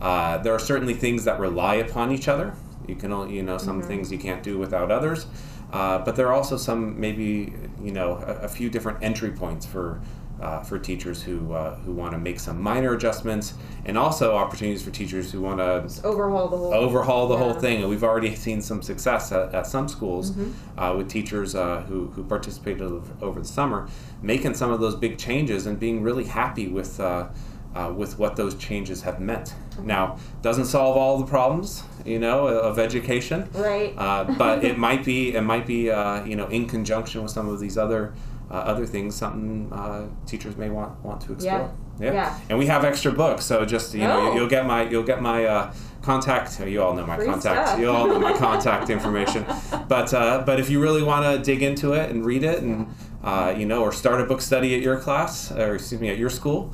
Uh, 0.00 0.38
there 0.38 0.52
are 0.54 0.58
certainly 0.60 0.94
things 0.94 1.24
that 1.24 1.40
rely 1.40 1.74
upon 1.76 2.12
each 2.12 2.28
other. 2.28 2.54
You 2.86 2.94
can, 2.94 3.12
only, 3.12 3.34
you 3.34 3.42
know, 3.42 3.58
some 3.58 3.78
Mm-hmm. 3.80 3.88
things 3.88 4.12
you 4.12 4.18
can't 4.18 4.42
do 4.44 4.56
without 4.56 4.90
others. 4.92 5.26
Uh, 5.72 5.98
but 6.04 6.16
there 6.16 6.26
are 6.28 6.34
also 6.34 6.56
some, 6.56 7.00
maybe, 7.00 7.52
you 7.82 7.92
know, 7.92 8.16
a, 8.26 8.44
a 8.44 8.48
few 8.48 8.68
different 8.68 9.02
entry 9.02 9.30
points 9.30 9.64
for 9.66 10.00
uh, 10.40 10.60
for 10.60 10.76
teachers 10.76 11.22
who 11.22 11.52
uh, 11.52 11.76
who 11.84 11.92
want 11.92 12.10
to 12.12 12.18
make 12.18 12.40
some 12.40 12.60
minor 12.60 12.94
adjustments, 12.94 13.54
and 13.84 13.96
also 13.96 14.34
opportunities 14.34 14.82
for 14.82 14.90
teachers 14.90 15.30
who 15.30 15.40
want 15.40 15.58
to 15.58 16.04
overhaul 16.04 16.48
the 16.48 16.56
whole. 16.56 16.74
overhaul 16.74 17.28
the 17.28 17.36
whole 17.36 17.48
Yeah. 17.48 17.52
Mm-hmm. 17.52 17.60
thing. 17.60 17.80
And 17.82 17.88
we've 17.90 18.02
already 18.02 18.34
seen 18.34 18.60
some 18.60 18.82
success 18.82 19.30
at, 19.30 19.54
at 19.54 19.66
some 19.68 19.86
schools 19.88 20.32
uh, 20.76 20.94
with 20.96 21.08
teachers 21.08 21.54
uh, 21.54 21.82
who, 21.82 22.08
who 22.08 22.24
participated 22.24 22.82
over, 22.82 23.12
over 23.24 23.38
the 23.40 23.46
summer, 23.46 23.88
making 24.20 24.54
some 24.54 24.72
of 24.72 24.80
those 24.80 24.96
big 24.96 25.16
changes 25.16 25.66
and 25.66 25.78
being 25.78 26.02
really 26.02 26.24
happy 26.24 26.66
with. 26.68 27.00
Uh, 27.74 27.90
with 27.96 28.18
what 28.18 28.36
those 28.36 28.54
changes 28.56 29.00
have 29.00 29.18
meant. 29.18 29.54
Now, 29.82 30.18
doesn't 30.42 30.66
solve 30.66 30.94
all 30.98 31.16
the 31.16 31.24
problems, 31.24 31.82
you 32.04 32.18
know, 32.18 32.46
of 32.46 32.78
education, 32.78 33.48
Right. 33.54 33.94
uh, 33.96 34.24
but 34.36 34.62
it 34.62 34.76
might 34.76 35.06
be 35.06 35.34
it 35.34 35.40
might 35.40 35.66
be 35.66 35.90
uh, 35.90 36.22
you 36.26 36.36
know 36.36 36.48
in 36.48 36.66
conjunction 36.66 37.22
with 37.22 37.30
some 37.32 37.48
of 37.48 37.60
these 37.60 37.78
other 37.78 38.12
uh, 38.50 38.54
other 38.56 38.84
things 38.84 39.14
something 39.16 39.72
uh, 39.72 40.02
teachers 40.26 40.54
may 40.58 40.68
want 40.68 41.02
want 41.02 41.22
to 41.22 41.32
explore. 41.32 41.70
Yeah. 41.98 42.12
Yeah. 42.12 42.38
And 42.50 42.58
we 42.58 42.66
have 42.66 42.84
extra 42.84 43.10
books, 43.10 43.44
so 43.46 43.64
just 43.64 43.94
you 43.94 44.00
know 44.06 44.20
Oh. 44.32 44.34
you'll 44.34 44.48
get 44.50 44.66
my 44.66 44.82
you'll 44.90 45.02
get 45.12 45.22
my 45.22 45.46
uh, 45.46 45.72
contact. 46.02 46.60
You 46.60 46.82
all 46.82 46.92
know 46.92 47.06
my 47.06 47.16
Free 47.16 47.24
contact. 47.26 47.68
stuff. 47.68 47.80
You 47.80 47.90
all 47.90 48.06
know 48.06 48.18
my 48.18 48.32
contact 48.48 48.90
information. 48.90 49.46
But 49.88 50.12
uh, 50.12 50.42
but 50.44 50.60
if 50.60 50.68
you 50.68 50.78
really 50.82 51.02
want 51.02 51.24
to 51.24 51.42
dig 51.42 51.62
into 51.62 51.94
it 51.94 52.10
and 52.10 52.22
read 52.26 52.42
it, 52.44 52.60
and 52.62 52.86
uh, 53.24 53.54
you 53.56 53.64
know, 53.64 53.80
or 53.82 53.92
start 53.92 54.20
a 54.20 54.24
book 54.26 54.42
study 54.42 54.74
at 54.74 54.82
your 54.82 54.98
class, 54.98 55.50
or 55.52 55.76
excuse 55.76 56.00
me, 56.02 56.08
at 56.10 56.18
your 56.18 56.30
school, 56.30 56.72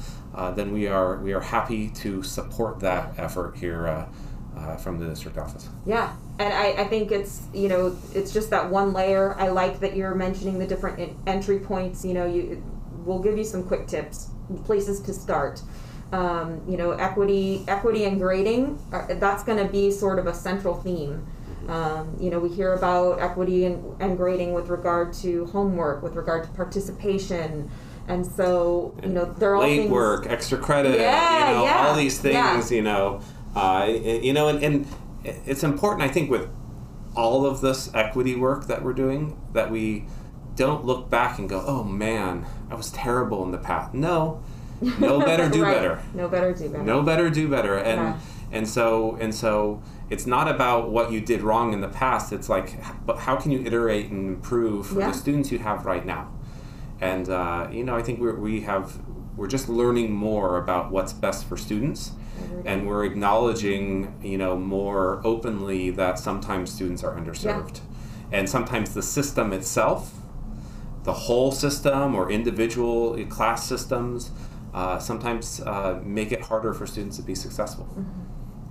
then 0.53 0.73
we 0.73 0.87
are 0.87 1.17
we 1.19 1.33
are 1.33 1.41
happy 1.41 1.89
to 1.91 2.23
support 2.23 2.81
that 2.81 3.19
effort 3.19 3.57
here 3.57 3.87
uh, 3.87 4.09
uh, 4.57 4.77
from 4.77 4.99
the 4.99 5.07
district 5.07 5.39
office. 5.39 5.69
Yeah, 5.87 6.15
and 6.39 6.53
I, 6.53 6.83
I 6.83 6.85
think 6.85 7.11
it's 7.11 7.43
you 7.55 7.69
know 7.69 7.97
it's 8.15 8.33
just 8.33 8.51
that 8.51 8.71
one 8.71 8.93
layer. 8.93 9.35
I 9.39 9.49
like 9.49 9.81
that 9.81 9.97
you're 9.97 10.15
mentioning 10.15 10.59
the 10.59 10.67
different 10.67 10.99
en- 10.99 11.19
entry 11.27 11.59
points. 11.59 12.05
You 12.05 12.15
know, 12.15 12.27
you 12.27 12.63
we'll 13.05 13.21
give 13.21 13.39
you 13.39 13.45
some 13.45 13.65
quick 13.65 13.87
tips, 13.87 14.31
places 14.65 15.01
to 15.01 15.13
start. 15.13 15.63
Um, 16.11 16.63
you 16.67 16.79
know, 16.79 16.93
equity, 16.93 17.65
equity 17.69 18.05
and 18.05 18.19
grading. 18.19 18.79
Are, 18.93 19.13
that's 19.15 19.43
going 19.43 19.59
to 19.59 19.71
be 19.71 19.91
sort 19.91 20.19
of 20.19 20.27
a 20.27 20.35
central 20.35 20.75
theme. 20.75 21.27
Um, 21.69 22.17
you 22.19 22.31
know, 22.31 22.39
we 22.39 22.49
hear 22.49 22.73
about 22.73 23.21
equity 23.21 23.67
and, 23.67 24.01
and 24.01 24.17
grading 24.17 24.55
with 24.55 24.71
regard 24.71 25.13
to 25.15 25.45
homework, 25.47 26.03
with 26.03 26.17
regard 26.17 26.45
to 26.45 26.51
participation, 26.51 27.71
and 28.09 28.27
so 28.27 28.95
you 29.03 29.09
know 29.11 29.25
they're 29.27 29.55
all 29.55 29.63
late 29.63 29.77
things, 29.83 29.91
work, 29.93 30.27
extra 30.27 30.59
credit, 30.59 30.99
Yeah, 30.99 31.49
you 31.51 31.55
know, 31.59 31.65
yeah, 31.65 31.87
all 31.89 31.95
these 31.95 32.19
things, 32.21 32.35
yeah. 32.35 32.77
you 32.77 32.83
know, 32.83 33.21
uh, 33.55 33.87
you 33.89 34.33
know, 34.33 34.49
and, 34.49 34.63
and 34.63 34.87
it's 35.25 35.63
important, 35.63 36.03
I 36.03 36.09
think, 36.13 36.31
with 36.31 36.49
all 37.15 37.45
of 37.47 37.61
this 37.61 37.91
equity 37.95 38.35
work 38.37 38.67
that 38.69 38.83
we're 38.85 38.93
doing, 38.93 39.39
that 39.53 39.71
we 39.71 40.07
don't 40.57 40.85
look 40.85 41.09
back 41.11 41.39
and 41.39 41.49
go, 41.49 41.63
oh 41.67 41.85
man, 41.85 42.45
I 42.71 42.75
was 42.75 42.91
terrible 42.91 43.45
in 43.45 43.51
the 43.53 43.59
past. 43.59 43.95
No, 43.95 44.41
no 44.99 45.21
better, 45.21 45.49
do 45.51 45.63
Right. 45.63 45.75
better. 45.75 46.03
No 46.15 46.29
better, 46.29 46.53
do 46.53 46.69
better. 46.69 46.83
No 46.85 47.03
better, 47.03 47.31
do 47.31 47.49
better, 47.49 47.77
and 47.77 48.01
Yeah. 48.01 48.17
and 48.53 48.69
so 48.69 49.17
and 49.21 49.35
so 49.35 49.83
it's 50.11 50.27
not 50.27 50.49
about 50.49 50.91
what 50.91 51.13
you 51.13 51.21
did 51.21 51.43
wrong 51.43 51.73
in 51.75 51.81
the 51.81 51.89
past. 51.89 52.33
It's 52.33 52.49
like, 52.49 52.79
but 53.05 53.19
how 53.19 53.37
can 53.37 53.51
you 53.53 53.61
iterate 53.65 54.11
and 54.11 54.29
improve 54.29 54.87
for 54.87 54.95
the 54.95 55.13
students 55.13 55.53
you 55.53 55.59
have 55.59 55.85
right 55.85 56.07
now? 56.07 56.29
And 57.01 57.29
uh, 57.29 57.69
you 57.71 57.85
know, 57.85 57.97
I 57.97 58.03
think 58.03 58.21
we're, 58.21 58.35
we 58.35 58.63
have 58.63 58.99
we're 59.37 59.47
just 59.47 59.69
learning 59.69 60.13
more 60.13 60.59
about 60.59 60.91
what's 60.91 61.13
best 61.13 61.47
for 61.47 61.57
students, 61.57 62.13
and 62.65 62.87
we're 62.87 63.05
acknowledging 63.05 64.19
you 64.23 64.39
know 64.39 64.57
more 64.57 65.21
openly 65.25 65.91
that 65.91 66.19
sometimes 66.19 66.73
students 66.73 67.05
are 67.05 67.15
underserved, 67.17 67.81
and 68.33 68.49
sometimes 68.49 68.95
the 68.95 69.03
system 69.03 69.53
itself, 69.53 70.13
the 71.05 71.13
whole 71.13 71.53
system 71.53 72.15
or 72.15 72.31
individual 72.31 73.25
class 73.27 73.67
systems, 73.67 74.33
uh, 74.75 74.99
sometimes 74.99 75.61
uh, 75.61 76.01
make 76.05 76.33
it 76.33 76.43
harder 76.43 76.75
for 76.75 76.87
students 76.87 77.17
to 77.17 77.23
be 77.23 77.35
successful. 77.35 77.89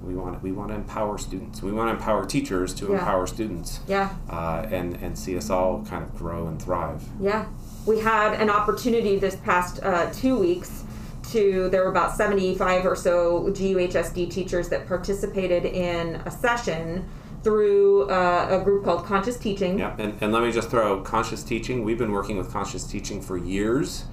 We 0.08 0.16
want 0.16 0.42
we 0.42 0.54
want 0.54 0.70
to 0.70 0.76
empower 0.76 1.18
students. 1.18 1.62
We 1.62 1.74
want 1.74 1.90
to 1.90 1.98
empower 1.98 2.26
teachers 2.26 2.74
to 2.76 2.86
Yeah. 2.88 3.00
empower 3.00 3.28
students, 3.28 3.82
Yeah. 3.88 4.10
uh, 4.30 4.66
and 4.72 4.98
and 5.02 5.18
see 5.18 5.36
us 5.38 5.50
all 5.50 5.84
kind 5.90 6.02
of 6.04 6.16
grow 6.18 6.48
and 6.48 6.62
thrive. 6.62 7.04
Yeah, 7.20 7.46
we 7.86 8.00
had 8.00 8.34
an 8.42 8.50
opportunity 8.50 9.20
this 9.20 9.36
past 9.36 9.84
uh, 9.84 10.08
two 10.14 10.38
weeks 10.40 10.84
to. 11.32 11.68
There 11.70 11.84
were 11.84 11.90
about 11.92 12.16
seventy-five 12.16 12.86
or 12.86 12.96
so 12.96 13.50
GUHSD 13.54 14.32
teachers 14.32 14.70
that 14.70 14.88
participated 14.88 15.66
in 15.66 16.16
a 16.26 16.32
session 16.32 17.04
through 17.44 18.10
uh, 18.10 18.48
a 18.50 18.64
group 18.64 18.86
called 18.86 19.06
Conscious 19.06 19.38
Teaching. 19.38 19.78
Yeah, 19.78 19.94
and, 20.00 20.16
and 20.22 20.32
let 20.34 20.42
me 20.42 20.52
just 20.52 20.70
throw 20.70 21.02
conscious 21.02 21.44
teaching. 21.44 21.84
We've 21.84 21.98
been 21.98 22.12
working 22.14 22.38
with 22.38 22.52
conscious 22.52 22.84
teaching 22.86 23.22
for 23.22 23.38
years. 23.38 24.06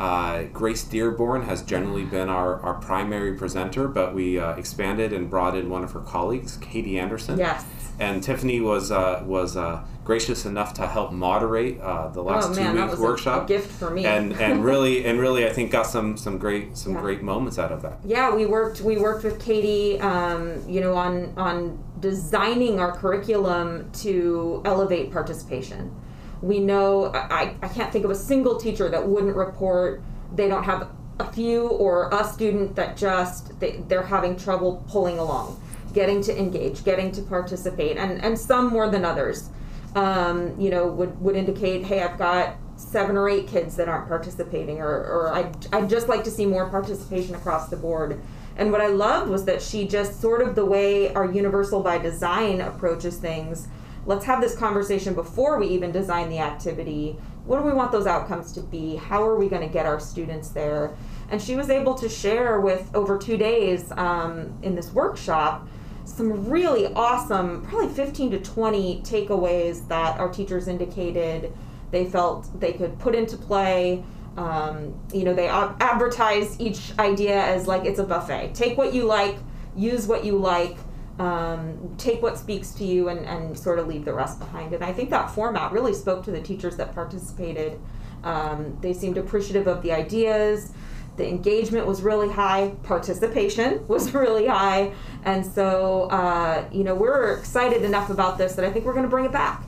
Uh, 0.00 0.44
Grace 0.44 0.82
Dearborn 0.84 1.42
has 1.42 1.62
generally 1.62 2.04
been 2.04 2.30
our, 2.30 2.58
our 2.62 2.74
primary 2.74 3.34
presenter, 3.34 3.86
but 3.86 4.14
we 4.14 4.38
uh, 4.38 4.54
expanded 4.56 5.12
and 5.12 5.28
brought 5.28 5.54
in 5.54 5.68
one 5.68 5.84
of 5.84 5.92
her 5.92 6.00
colleagues, 6.00 6.56
Katie 6.56 6.98
Anderson. 6.98 7.38
Yes. 7.38 7.64
And 7.98 8.22
Tiffany 8.22 8.62
was 8.62 8.90
uh, 8.90 9.22
was 9.26 9.58
uh, 9.58 9.84
gracious 10.06 10.46
enough 10.46 10.72
to 10.74 10.86
help 10.86 11.12
moderate 11.12 11.78
uh, 11.82 12.08
the 12.08 12.22
last 12.22 12.48
oh 12.50 12.54
two 12.54 12.60
man, 12.62 12.76
that 12.76 12.88
weeks 12.88 12.98
was 12.98 13.26
a- 13.26 13.42
a, 13.42 13.46
gift 13.46 13.70
for 13.70 13.90
me. 13.90 14.06
and 14.06 14.32
and 14.32 14.64
really 14.70 15.04
and 15.04 15.20
really 15.20 15.46
I 15.46 15.52
think 15.52 15.70
got 15.70 15.82
some 15.84 16.16
some 16.16 16.38
great 16.38 16.78
some 16.78 16.94
Yeah. 16.94 17.00
great 17.02 17.20
moments 17.22 17.58
out 17.58 17.70
of 17.70 17.82
that. 17.82 17.98
yeah, 18.02 18.34
we 18.34 18.46
worked 18.46 18.80
we 18.80 18.96
worked 18.96 19.22
with 19.22 19.38
Katie, 19.38 20.00
um, 20.00 20.66
you 20.66 20.80
know, 20.80 20.94
on 20.94 21.34
on 21.36 21.78
designing 22.00 22.80
our 22.80 22.92
curriculum 22.96 23.90
to 24.00 24.62
elevate 24.64 25.12
participation. 25.12 25.94
We 26.42 26.58
know 26.58 27.12
I, 27.12 27.54
I 27.62 27.68
can't 27.68 27.92
think 27.92 28.04
of 28.04 28.10
a 28.10 28.14
single 28.14 28.58
teacher 28.58 28.88
that 28.88 29.06
wouldn't 29.06 29.36
report 29.36 30.02
they 30.34 30.48
don't 30.48 30.64
have 30.64 30.88
a 31.18 31.32
few 31.32 31.66
or 31.68 32.08
a 32.12 32.24
student 32.24 32.76
that 32.76 32.96
just 32.96 33.58
they, 33.60 33.82
they're 33.88 34.02
having 34.02 34.36
trouble 34.36 34.84
pulling 34.88 35.18
along, 35.18 35.60
getting 35.92 36.22
to 36.22 36.38
engage, 36.38 36.82
getting 36.84 37.12
to 37.12 37.22
participate, 37.22 37.96
and 37.96 38.22
and 38.24 38.38
some 38.38 38.68
more 38.68 38.88
than 38.88 39.04
others. 39.04 39.50
Um, 39.94 40.58
you 40.58 40.70
know, 40.70 40.86
would 40.86 41.20
would 41.20 41.36
indicate, 41.36 41.84
hey, 41.84 42.02
I've 42.02 42.16
got 42.16 42.56
seven 42.76 43.16
or 43.16 43.28
eight 43.28 43.46
kids 43.46 43.76
that 43.76 43.88
aren't 43.88 44.08
participating, 44.08 44.80
or, 44.80 44.88
or 44.88 45.32
I'd, 45.34 45.74
I'd 45.74 45.90
just 45.90 46.08
like 46.08 46.24
to 46.24 46.30
see 46.30 46.46
more 46.46 46.68
participation 46.70 47.34
across 47.34 47.68
the 47.68 47.76
board. 47.76 48.20
And 48.56 48.72
what 48.72 48.80
I 48.80 48.86
loved 48.86 49.30
was 49.30 49.44
that 49.44 49.60
she 49.60 49.86
just 49.86 50.20
sort 50.20 50.42
of 50.42 50.54
the 50.54 50.64
way 50.64 51.12
our 51.14 51.30
Universal 51.30 51.82
by 51.82 51.98
Design 51.98 52.60
approaches 52.60 53.18
things. 53.18 53.68
Let's 54.06 54.24
have 54.24 54.40
this 54.40 54.56
conversation 54.56 55.14
before 55.14 55.58
we 55.58 55.68
even 55.68 55.92
design 55.92 56.30
the 56.30 56.38
activity. 56.38 57.16
What 57.44 57.58
do 57.58 57.66
we 57.66 57.72
want 57.72 57.92
those 57.92 58.06
outcomes 58.06 58.52
to 58.52 58.60
be? 58.60 58.96
How 58.96 59.22
are 59.22 59.36
we 59.36 59.48
going 59.48 59.66
to 59.66 59.72
get 59.72 59.86
our 59.86 60.00
students 60.00 60.48
there? 60.48 60.94
And 61.30 61.40
she 61.40 61.56
was 61.56 61.70
able 61.70 61.94
to 61.94 62.08
share 62.08 62.60
with 62.60 62.90
over 62.94 63.18
two 63.18 63.36
days 63.36 63.92
um, 63.92 64.58
in 64.62 64.74
this 64.74 64.92
workshop 64.92 65.68
some 66.04 66.48
really 66.48 66.86
awesome, 66.94 67.64
probably 67.66 67.88
15 67.88 68.32
to 68.32 68.40
20 68.40 69.02
takeaways 69.02 69.86
that 69.88 70.18
our 70.18 70.28
teachers 70.28 70.66
indicated 70.66 71.52
they 71.90 72.04
felt 72.04 72.48
they 72.60 72.72
could 72.72 72.98
put 72.98 73.14
into 73.14 73.36
play. 73.36 74.04
Um, 74.36 74.94
you 75.12 75.24
know, 75.24 75.34
they 75.34 75.48
advertise 75.48 76.58
each 76.60 76.96
idea 76.98 77.40
as 77.42 77.66
like 77.66 77.84
it's 77.84 77.98
a 77.98 78.04
buffet. 78.04 78.54
Take 78.54 78.78
what 78.78 78.94
you 78.94 79.04
like, 79.04 79.36
use 79.76 80.06
what 80.06 80.24
you 80.24 80.36
like, 80.38 80.76
um, 81.20 81.94
take 81.98 82.22
what 82.22 82.38
speaks 82.38 82.72
to 82.72 82.84
you, 82.84 83.10
and, 83.10 83.26
and 83.26 83.56
sort 83.56 83.78
of 83.78 83.86
leave 83.86 84.06
the 84.06 84.14
rest 84.14 84.38
behind. 84.38 84.72
And 84.72 84.82
I 84.82 84.90
think 84.90 85.10
that 85.10 85.30
format 85.30 85.70
really 85.70 85.92
spoke 85.92 86.24
to 86.24 86.30
the 86.30 86.40
teachers 86.40 86.78
that 86.78 86.94
participated. 86.94 87.78
Um, 88.24 88.78
they 88.80 88.94
seemed 88.94 89.18
appreciative 89.18 89.66
of 89.66 89.82
the 89.82 89.92
ideas. 89.92 90.72
The 91.18 91.28
engagement 91.28 91.86
was 91.86 92.00
really 92.00 92.30
high. 92.30 92.74
Participation 92.84 93.86
was 93.88 94.14
really 94.14 94.46
high. 94.46 94.94
And 95.22 95.44
so, 95.44 96.04
uh, 96.04 96.64
you 96.72 96.84
know, 96.84 96.94
we're 96.94 97.34
excited 97.34 97.82
enough 97.82 98.08
about 98.08 98.38
this 98.38 98.54
that 98.54 98.64
I 98.64 98.72
think 98.72 98.86
we're 98.86 98.94
going 98.94 99.04
to 99.04 99.10
bring 99.10 99.26
it 99.26 99.32
back. 99.32 99.62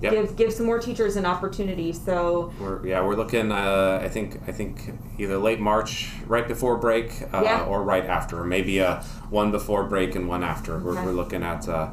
Yep. 0.00 0.12
Give 0.12 0.36
give 0.36 0.52
some 0.52 0.66
more 0.66 0.78
teachers 0.78 1.16
an 1.16 1.26
opportunity. 1.26 1.92
So 1.92 2.52
We're, 2.60 2.86
yeah, 2.86 3.00
we're 3.02 3.16
looking. 3.16 3.50
Uh, 3.50 4.00
I 4.02 4.08
think 4.08 4.40
I 4.46 4.52
think 4.52 4.92
either 5.18 5.38
late 5.38 5.58
March, 5.58 6.10
right 6.26 6.46
before 6.46 6.76
break, 6.76 7.10
uh, 7.32 7.42
Yeah. 7.42 7.64
or 7.64 7.82
right 7.82 8.04
after, 8.04 8.44
maybe 8.44 8.80
uh, 8.80 9.02
one 9.30 9.50
before 9.50 9.84
break 9.84 10.14
and 10.14 10.28
one 10.28 10.44
after. 10.44 10.78
We're, 10.78 11.04
we're 11.04 11.12
looking 11.12 11.42
at 11.42 11.68
uh, 11.68 11.90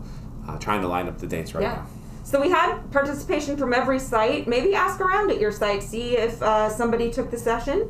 uh, 0.48 0.58
trying 0.60 0.82
to 0.82 0.88
line 0.88 1.08
up 1.08 1.18
the 1.18 1.28
dates 1.28 1.56
right 1.56 1.64
yeah. 1.64 1.74
now. 1.76 1.88
So 2.24 2.42
we 2.42 2.50
had 2.50 2.80
participation 2.92 3.58
from 3.58 3.74
every 3.74 4.00
site. 4.00 4.48
Maybe 4.48 4.74
ask 4.74 5.00
around 5.00 5.32
at 5.32 5.40
your 5.40 5.52
site, 5.52 5.84
see 5.84 6.18
if 6.18 6.42
uh, 6.42 6.70
somebody 6.70 7.12
took 7.12 7.30
the 7.30 7.38
session, 7.38 7.82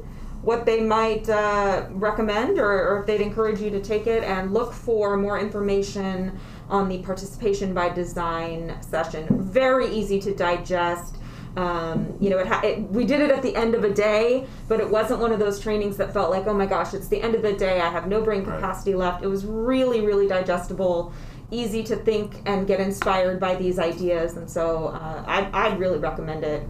what 0.42 0.66
they 0.66 0.82
might 0.82 1.30
uh, 1.30 1.88
recommend, 1.92 2.60
or, 2.60 2.90
or 2.90 3.00
if 3.00 3.06
they'd 3.06 3.22
encourage 3.22 3.62
you 3.62 3.70
to 3.70 3.82
take 3.82 4.08
it, 4.08 4.24
and 4.24 4.54
look 4.54 4.74
for 4.74 5.16
more 5.16 5.40
information 5.40 6.38
on 6.70 6.90
the 6.90 7.00
participation 7.00 7.74
by 7.74 7.90
design 7.90 8.76
session. 8.82 9.28
Very 9.44 9.88
easy 9.88 10.20
to 10.22 10.34
digest. 10.36 11.16
Um, 11.58 12.18
you 12.20 12.30
know, 12.30 12.38
it, 12.40 12.48
ha- 12.48 12.62
it, 12.64 12.82
we 12.90 13.06
did 13.06 13.22
it 13.22 13.32
at 13.32 13.42
the 13.42 13.56
end 13.56 13.76
of 13.76 13.84
a 13.86 13.94
day, 13.94 14.46
but 14.68 14.82
it 14.82 14.90
wasn't 14.90 15.22
one 15.22 15.32
of 15.32 15.40
those 15.40 15.60
trainings 15.60 15.96
that 15.98 16.12
felt 16.12 16.30
like, 16.30 16.48
oh 16.48 16.54
my 16.54 16.66
gosh, 16.66 16.94
it's 16.94 17.08
the 17.08 17.22
end 17.22 17.34
of 17.34 17.42
the 17.44 17.54
day. 17.54 17.80
I 17.80 17.90
have 17.90 18.08
no 18.08 18.22
brain 18.22 18.44
Right. 18.44 18.56
capacity 18.56 18.94
left. 18.94 19.24
It 19.24 19.28
was 19.28 19.46
really, 19.46 20.02
really 20.02 20.28
digestible, 20.28 21.14
easy 21.52 21.82
to 21.84 21.96
think 21.96 22.42
and 22.46 22.68
get 22.68 22.82
inspired 22.82 23.40
by 23.40 23.56
these 23.56 23.80
ideas. 23.80 24.36
And 24.36 24.50
so 24.50 24.88
uh, 24.88 25.24
I, 25.26 25.50
I'd 25.54 25.80
really 25.80 25.98
recommend 26.00 26.44
it 26.44 26.68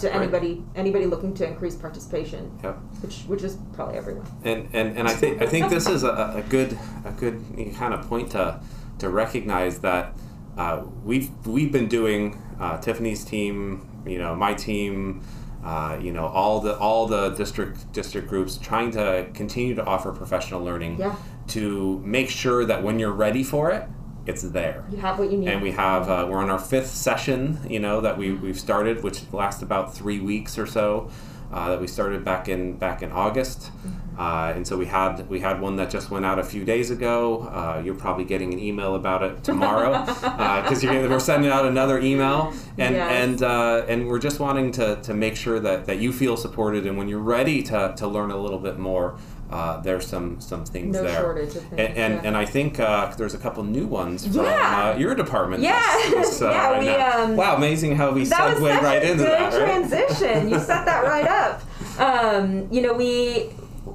to 0.00 0.14
anybody 0.14 0.62
anybody 0.74 1.06
looking 1.06 1.32
to 1.32 1.46
increase 1.48 1.74
participation, 1.74 2.50
Yep. 2.62 2.76
which 3.00 3.22
which 3.26 3.42
is 3.42 3.56
probably 3.72 3.96
everyone. 3.96 4.26
And, 4.44 4.68
and, 4.74 4.98
and 4.98 5.08
I 5.08 5.14
think 5.14 5.40
I 5.40 5.46
think 5.46 5.70
this 5.70 5.88
is 5.88 6.02
a, 6.02 6.34
a 6.36 6.42
good 6.50 6.76
a 7.06 7.12
good 7.12 7.42
kind 7.74 7.94
of 7.94 8.06
point 8.06 8.32
to 8.32 8.60
to 8.98 9.08
recognize 9.08 9.78
that 9.80 10.14
uh, 10.56 10.82
we've 11.04 11.30
we've 11.46 11.72
been 11.72 11.88
doing 11.88 12.40
uh, 12.60 12.78
Tiffany's 12.78 13.24
team, 13.24 13.88
you 14.06 14.18
know, 14.18 14.34
my 14.34 14.54
team, 14.54 15.22
uh, 15.64 15.98
you 16.00 16.12
know, 16.12 16.26
all 16.26 16.60
the 16.60 16.76
all 16.78 17.06
the 17.06 17.30
district 17.30 17.92
district 17.92 18.28
groups 18.28 18.58
trying 18.58 18.90
to 18.92 19.28
continue 19.34 19.74
to 19.74 19.84
offer 19.84 20.12
professional 20.12 20.62
learning 20.64 20.98
Yeah. 20.98 21.14
to 21.48 22.00
make 22.04 22.28
sure 22.30 22.64
that 22.64 22.82
when 22.82 22.98
you're 22.98 23.12
ready 23.12 23.44
for 23.44 23.70
it, 23.70 23.84
it's 24.26 24.42
there. 24.42 24.84
You 24.90 24.98
have 24.98 25.18
what 25.18 25.30
you 25.30 25.38
need. 25.38 25.48
And 25.48 25.62
we 25.62 25.70
have 25.72 26.08
uh, 26.10 26.26
we're 26.28 26.38
on 26.38 26.50
our 26.50 26.58
fifth 26.58 26.90
session, 26.90 27.58
you 27.68 27.78
know, 27.78 28.00
that 28.00 28.18
we 28.18 28.32
we've 28.32 28.58
started, 28.58 29.04
which 29.04 29.22
lasts 29.32 29.62
about 29.62 29.94
three 29.94 30.18
weeks 30.20 30.58
or 30.58 30.66
so. 30.66 31.10
Uh, 31.52 31.70
that 31.70 31.80
we 31.80 31.86
started 31.86 32.24
back 32.24 32.46
in 32.48 32.74
back 32.76 33.02
in 33.02 33.10
August, 33.10 33.70
Uh, 34.18 34.52
and 34.56 34.66
so 34.66 34.76
we 34.76 34.84
had 34.84 35.26
we 35.30 35.38
had 35.40 35.60
one 35.60 35.76
that 35.76 35.88
just 35.88 36.10
went 36.10 36.26
out 36.26 36.38
a 36.38 36.44
few 36.44 36.64
days 36.64 36.90
ago. 36.90 37.48
Uh, 37.50 37.80
you're 37.82 37.94
probably 37.94 38.24
getting 38.24 38.52
an 38.52 38.58
email 38.58 38.96
about 38.96 39.22
it 39.22 39.42
tomorrow 39.44 40.04
because 40.04 40.84
we're 40.84 41.20
sending 41.20 41.50
out 41.50 41.64
another 41.64 41.98
email, 42.00 42.52
and 42.76 42.94
Yes. 42.96 43.10
and 43.24 43.42
uh, 43.42 43.86
and 43.88 44.06
we're 44.08 44.18
just 44.18 44.40
wanting 44.40 44.72
to, 44.72 44.96
to 45.02 45.14
make 45.14 45.36
sure 45.36 45.58
that, 45.60 45.86
that 45.86 45.98
you 46.00 46.12
feel 46.12 46.36
supported. 46.36 46.84
And 46.84 46.98
when 46.98 47.08
you're 47.08 47.18
ready 47.38 47.62
to, 47.62 47.94
to 47.96 48.06
learn 48.06 48.30
a 48.30 48.36
little 48.36 48.58
bit 48.58 48.76
more, 48.78 49.16
uh, 49.50 49.80
there's 49.80 50.06
some 50.06 50.40
some 50.40 50.64
things 50.64 50.94
No 50.94 51.02
there. 51.04 51.20
shortage 51.20 51.56
of 51.56 51.62
things, 51.64 51.72
And 51.72 51.96
and, 51.96 52.14
yeah. 52.14 52.20
and 52.24 52.36
I 52.36 52.44
think 52.44 52.78
uh, 52.78 53.12
there's 53.16 53.34
a 53.34 53.38
couple 53.38 53.62
new 53.64 53.86
ones 53.86 54.26
from 54.26 54.44
Yeah. 54.44 54.92
uh, 54.94 54.98
your 54.98 55.14
department. 55.14 55.62
Yeah. 55.62 55.80
this- 56.10 56.40
uh, 56.42 56.50
Yeah, 56.50 56.70
right 56.70 56.82
we, 56.82 56.88
um, 56.90 57.36
wow, 57.36 57.56
amazing 57.56 57.96
how 57.96 58.10
we 58.12 58.24
that 58.24 58.54
was 58.54 58.62
segue 58.62 58.82
right 58.82 59.02
a 59.02 59.10
into 59.10 59.24
good 59.24 59.32
that. 59.32 59.52
Right? 59.52 59.88
transition. 59.88 60.48
you 60.50 60.58
set 60.58 60.84
that 60.84 61.04
right 61.04 61.26
up. 61.42 61.62
Um, 62.00 62.68
you 62.70 62.80
know, 62.82 62.92
we 62.92 63.50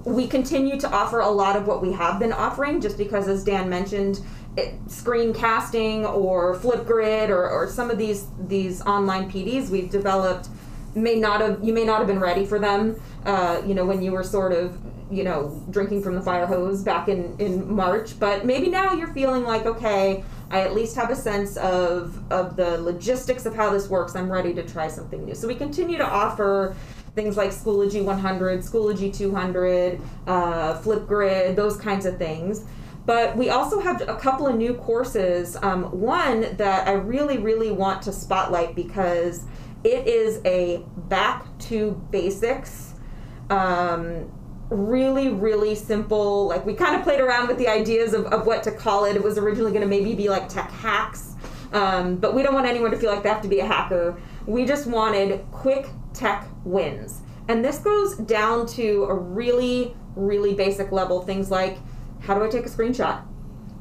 we 0.06 0.28
continue 0.28 0.78
to 0.80 0.90
offer 0.90 1.20
a 1.20 1.30
lot 1.30 1.56
of 1.56 1.68
what 1.68 1.82
we 1.82 1.92
have 1.94 2.20
been 2.20 2.34
offering, 2.34 2.82
just 2.82 2.98
because, 2.98 3.28
as 3.28 3.44
Dan 3.44 3.70
mentioned, 3.70 4.20
it, 4.58 4.74
screencasting 4.88 6.04
or 6.14 6.56
Flipgrid 6.56 7.30
or, 7.30 7.50
or 7.50 7.70
some 7.70 7.90
of 7.90 7.98
these 7.98 8.26
these 8.48 8.82
online 8.82 9.30
PDs 9.32 9.70
we've 9.70 9.90
developed 9.90 10.50
may 10.96 11.16
not 11.16 11.42
have 11.42 11.64
you 11.64 11.74
may 11.74 11.84
not 11.86 12.00
have 12.00 12.08
been 12.08 12.20
ready 12.20 12.46
for 12.46 12.60
them. 12.60 13.00
Uh, 13.26 13.62
you 13.66 13.74
know, 13.74 13.86
when 13.86 14.02
you 14.02 14.12
were 14.12 14.24
sort 14.24 14.52
of 14.52 14.78
you 15.14 15.24
know 15.24 15.64
drinking 15.70 16.02
from 16.02 16.16
the 16.16 16.22
fire 16.22 16.46
hose 16.46 16.84
back 16.84 17.08
in 17.08 17.36
in 17.40 17.72
March, 17.74 18.20
but 18.20 18.46
maybe 18.46 18.70
now 18.70 18.94
you're 18.94 19.14
feeling 19.14 19.44
like 19.44 19.66
okay. 19.66 20.24
I 20.52 20.62
at 20.62 20.76
least 20.76 20.96
have 20.98 21.10
a 21.10 21.16
sense 21.16 21.58
of 21.58 22.20
of 22.32 22.56
the 22.56 22.80
logistics 22.82 23.46
of 23.46 23.56
how 23.56 23.70
this 23.70 23.90
works. 23.90 24.16
I'm 24.16 24.32
ready 24.32 24.54
to 24.54 24.64
try 24.64 24.88
something 24.88 25.26
new. 25.26 25.36
So 25.36 25.48
we 25.48 25.56
continue 25.56 25.98
to 25.98 26.08
offer 26.08 26.76
things 27.16 27.38
like 27.38 27.52
Schoology 27.52 28.04
100, 28.04 28.62
Schoology 28.62 29.16
200, 29.16 30.02
uh, 30.28 30.80
Flipgrid, 30.82 31.56
those 31.56 31.78
kinds 31.78 32.06
of 32.06 32.18
things. 32.18 32.66
But 33.06 33.36
we 33.36 33.50
also 33.50 33.80
have 33.80 34.02
a 34.08 34.16
couple 34.16 34.48
of 34.48 34.56
new 34.56 34.76
courses. 34.76 35.58
Um, 35.62 36.00
one 36.00 36.56
that 36.58 36.88
I 36.88 36.94
really, 36.94 37.38
really 37.38 37.72
want 37.72 38.02
to 38.04 38.14
spotlight 38.14 38.76
because 38.76 39.46
it 39.84 40.08
is 40.08 40.40
a 40.46 40.84
back 41.10 41.46
to 41.60 41.92
basics 42.12 42.94
um, 43.50 44.32
really 44.74 45.30
really 45.30 45.76
simple 45.76 46.48
like 46.48 46.66
we 46.66 46.74
kind 46.74 46.96
of 46.96 47.04
played 47.04 47.20
around 47.20 47.48
with 47.48 47.58
the 47.58 47.68
ideas 47.68 48.14
of, 48.14 48.26
of 48.28 48.46
what 48.46 48.64
to 48.64 48.72
call 48.72 49.06
it. 49.06 49.16
It 49.16 49.24
was 49.24 49.38
originally 49.38 49.72
going 49.72 49.84
to 49.84 49.88
maybe 49.88 50.14
be 50.16 50.30
like 50.30 50.50
tech 50.50 50.72
hacks 50.72 51.34
um, 51.74 52.18
but 52.18 52.36
we 52.36 52.44
don't 52.44 52.54
want 52.54 52.68
anyone 52.68 52.92
to 52.92 52.98
feel 52.98 53.12
like 53.12 53.24
they 53.24 53.30
have 53.30 53.42
to 53.42 53.48
be 53.48 53.60
a 53.60 53.66
hacker. 53.66 54.16
We 54.46 54.64
just 54.64 54.86
wanted 54.86 55.44
quick 55.52 55.88
tech 56.14 56.48
wins. 56.64 57.22
And 57.48 57.66
this 57.66 57.80
goes 57.80 58.16
down 58.16 58.68
to 58.68 59.06
a 59.06 59.14
really 59.14 59.96
really 60.16 60.54
basic 60.54 60.92
level 60.92 61.22
things 61.22 61.50
like 61.50 61.78
how 62.20 62.36
do 62.36 62.44
i 62.44 62.48
take 62.48 62.66
a 62.66 62.70
screenshot 62.70 63.24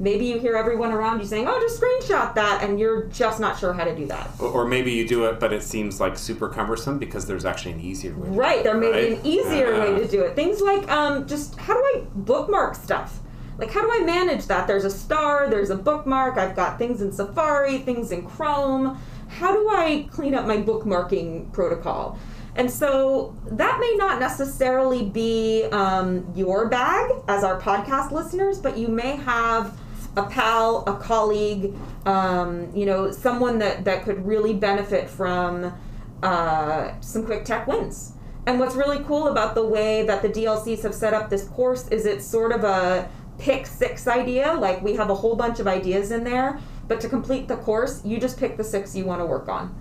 maybe 0.03 0.25
you 0.25 0.37
hear 0.37 0.55
everyone 0.55 0.91
around 0.91 1.19
you 1.19 1.25
saying 1.25 1.45
oh 1.47 1.59
just 1.61 1.81
screenshot 1.81 2.35
that 2.35 2.61
and 2.63 2.79
you're 2.79 3.03
just 3.05 3.39
not 3.39 3.57
sure 3.57 3.71
how 3.73 3.83
to 3.85 3.95
do 3.95 4.05
that 4.05 4.29
Or, 4.39 4.49
or 4.49 4.65
maybe 4.65 4.91
you 4.91 5.07
do 5.07 5.25
it, 5.25 5.39
but 5.39 5.51
it 5.53 5.63
seems 5.63 5.99
like 5.99 6.17
super 6.17 6.49
cumbersome 6.49 6.99
because 6.99 7.25
there's 7.25 7.45
actually 7.45 7.71
an 7.71 7.79
easier 7.81 8.13
way. 8.15 8.25
to 8.27 8.31
do 8.33 8.39
Right, 8.39 8.63
there 8.63 8.77
may 8.77 8.91
be 8.91 9.15
an 9.15 9.25
easier 9.25 9.71
Yeah. 9.71 9.79
way 9.93 9.99
to 9.99 10.07
do 10.07 10.21
it. 10.21 10.35
Things 10.35 10.61
like 10.61 10.89
um, 10.91 11.25
just 11.27 11.57
how 11.57 11.73
do 11.73 11.79
I 11.79 12.03
bookmark 12.13 12.75
stuff? 12.75 13.19
Like, 13.59 13.71
how 13.71 13.81
do 13.81 13.89
I 13.91 14.03
manage 14.03 14.47
that? 14.47 14.65
There's 14.67 14.83
a 14.83 14.89
star, 14.89 15.47
there's 15.49 15.69
a 15.69 15.75
bookmark, 15.77 16.37
I've 16.37 16.55
got 16.55 16.77
things 16.79 17.01
in 17.01 17.11
Safari, 17.11 17.77
things 17.79 18.11
in 18.11 18.25
Chrome. 18.25 18.97
How 19.29 19.53
do 19.53 19.69
I 19.69 20.07
clean 20.11 20.33
up 20.35 20.45
my 20.47 20.57
bookmarking 20.57 21.53
protocol? 21.53 22.17
And 22.55 22.69
so 22.69 23.35
that 23.51 23.79
may 23.79 23.95
not 23.97 24.19
necessarily 24.19 25.05
be 25.05 25.63
um, 25.71 26.31
your 26.35 26.67
bag 26.67 27.11
as 27.27 27.43
our 27.43 27.59
podcast 27.61 28.11
listeners, 28.11 28.59
but 28.59 28.77
you 28.77 28.87
may 28.89 29.15
have 29.17 29.79
a 30.15 30.23
pal, 30.23 30.83
a 30.85 30.95
colleague, 30.95 31.73
um, 32.05 32.69
you 32.75 32.85
know, 32.85 33.11
someone 33.11 33.59
that, 33.59 33.85
that 33.85 34.03
could 34.03 34.25
really 34.25 34.53
benefit 34.53 35.09
from 35.09 35.73
uh, 36.21 36.99
some 37.01 37.25
quick 37.25 37.45
tech 37.45 37.67
wins. 37.67 38.13
And 38.45 38.59
what's 38.59 38.75
really 38.75 38.99
cool 39.05 39.27
about 39.29 39.55
the 39.55 39.65
way 39.65 40.05
that 40.05 40.21
the 40.21 40.29
DLCs 40.29 40.83
have 40.83 40.93
set 40.93 41.13
up 41.13 41.29
this 41.29 41.45
course 41.45 41.87
is 41.87 42.05
it's 42.05 42.25
sort 42.25 42.51
of 42.51 42.63
a 42.63 43.09
pick 43.37 43.65
six 43.65 44.07
idea. 44.07 44.53
Like 44.53 44.81
we 44.81 44.95
have 44.95 45.09
a 45.09 45.15
whole 45.15 45.35
bunch 45.35 45.59
of 45.59 45.67
ideas 45.67 46.11
in 46.11 46.23
there, 46.23 46.59
but 46.87 46.99
to 47.01 47.09
complete 47.09 47.47
the 47.47 47.57
course, 47.57 48.03
you 48.03 48.19
just 48.19 48.37
pick 48.37 48.57
the 48.57 48.63
six 48.63 48.95
you 48.95 49.05
want 49.05 49.21
to 49.21 49.25
work 49.25 49.47
on. 49.47 49.73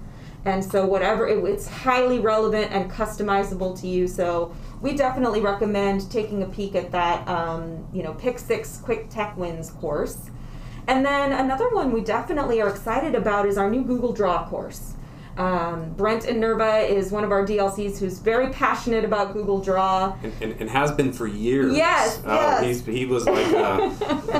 And 0.44 0.64
so, 0.64 0.84
whatever, 0.84 1.28
it, 1.28 1.44
it's 1.44 1.68
highly 1.68 2.18
relevant 2.18 2.72
and 2.72 2.90
customizable 2.90 3.78
to 3.80 3.86
you. 3.86 4.08
So, 4.08 4.54
we 4.80 4.94
definitely 4.96 5.40
recommend 5.40 6.10
taking 6.10 6.42
a 6.42 6.46
peek 6.46 6.74
at 6.74 6.90
that, 6.90 7.26
um, 7.28 7.86
you 7.92 8.02
know, 8.02 8.14
Pick 8.14 8.38
Six 8.38 8.78
Quick 8.82 9.08
Tech 9.08 9.36
Wins 9.36 9.70
course. 9.70 10.30
And 10.88 11.06
then 11.06 11.32
another 11.32 11.68
one 11.68 11.92
we 11.92 12.00
definitely 12.00 12.60
are 12.60 12.68
excited 12.68 13.14
about 13.14 13.46
is 13.46 13.56
our 13.56 13.70
new 13.70 13.84
Google 13.84 14.12
Draw 14.12 14.48
course. 14.48 14.94
Um, 15.36 15.94
Brent 15.94 16.26
and 16.26 16.38
Nerva 16.40 16.78
is 16.80 17.10
one 17.10 17.24
of 17.24 17.30
our 17.32 17.46
DLCs 17.46 17.98
who's 17.98 18.18
very 18.18 18.50
passionate 18.52 19.04
about 19.04 19.32
Google 19.32 19.60
Draw. 19.62 20.14
And, 20.22 20.32
and, 20.42 20.60
and 20.60 20.70
has 20.70 20.92
been 20.92 21.12
for 21.12 21.26
years. 21.26 21.74
Yes, 21.74 22.20
Oh, 22.26 22.34
yes. 22.34 22.64
He's, 22.64 22.84
he 22.86 23.06
was 23.06 23.24
like 23.26 23.46
uh, 23.46 23.78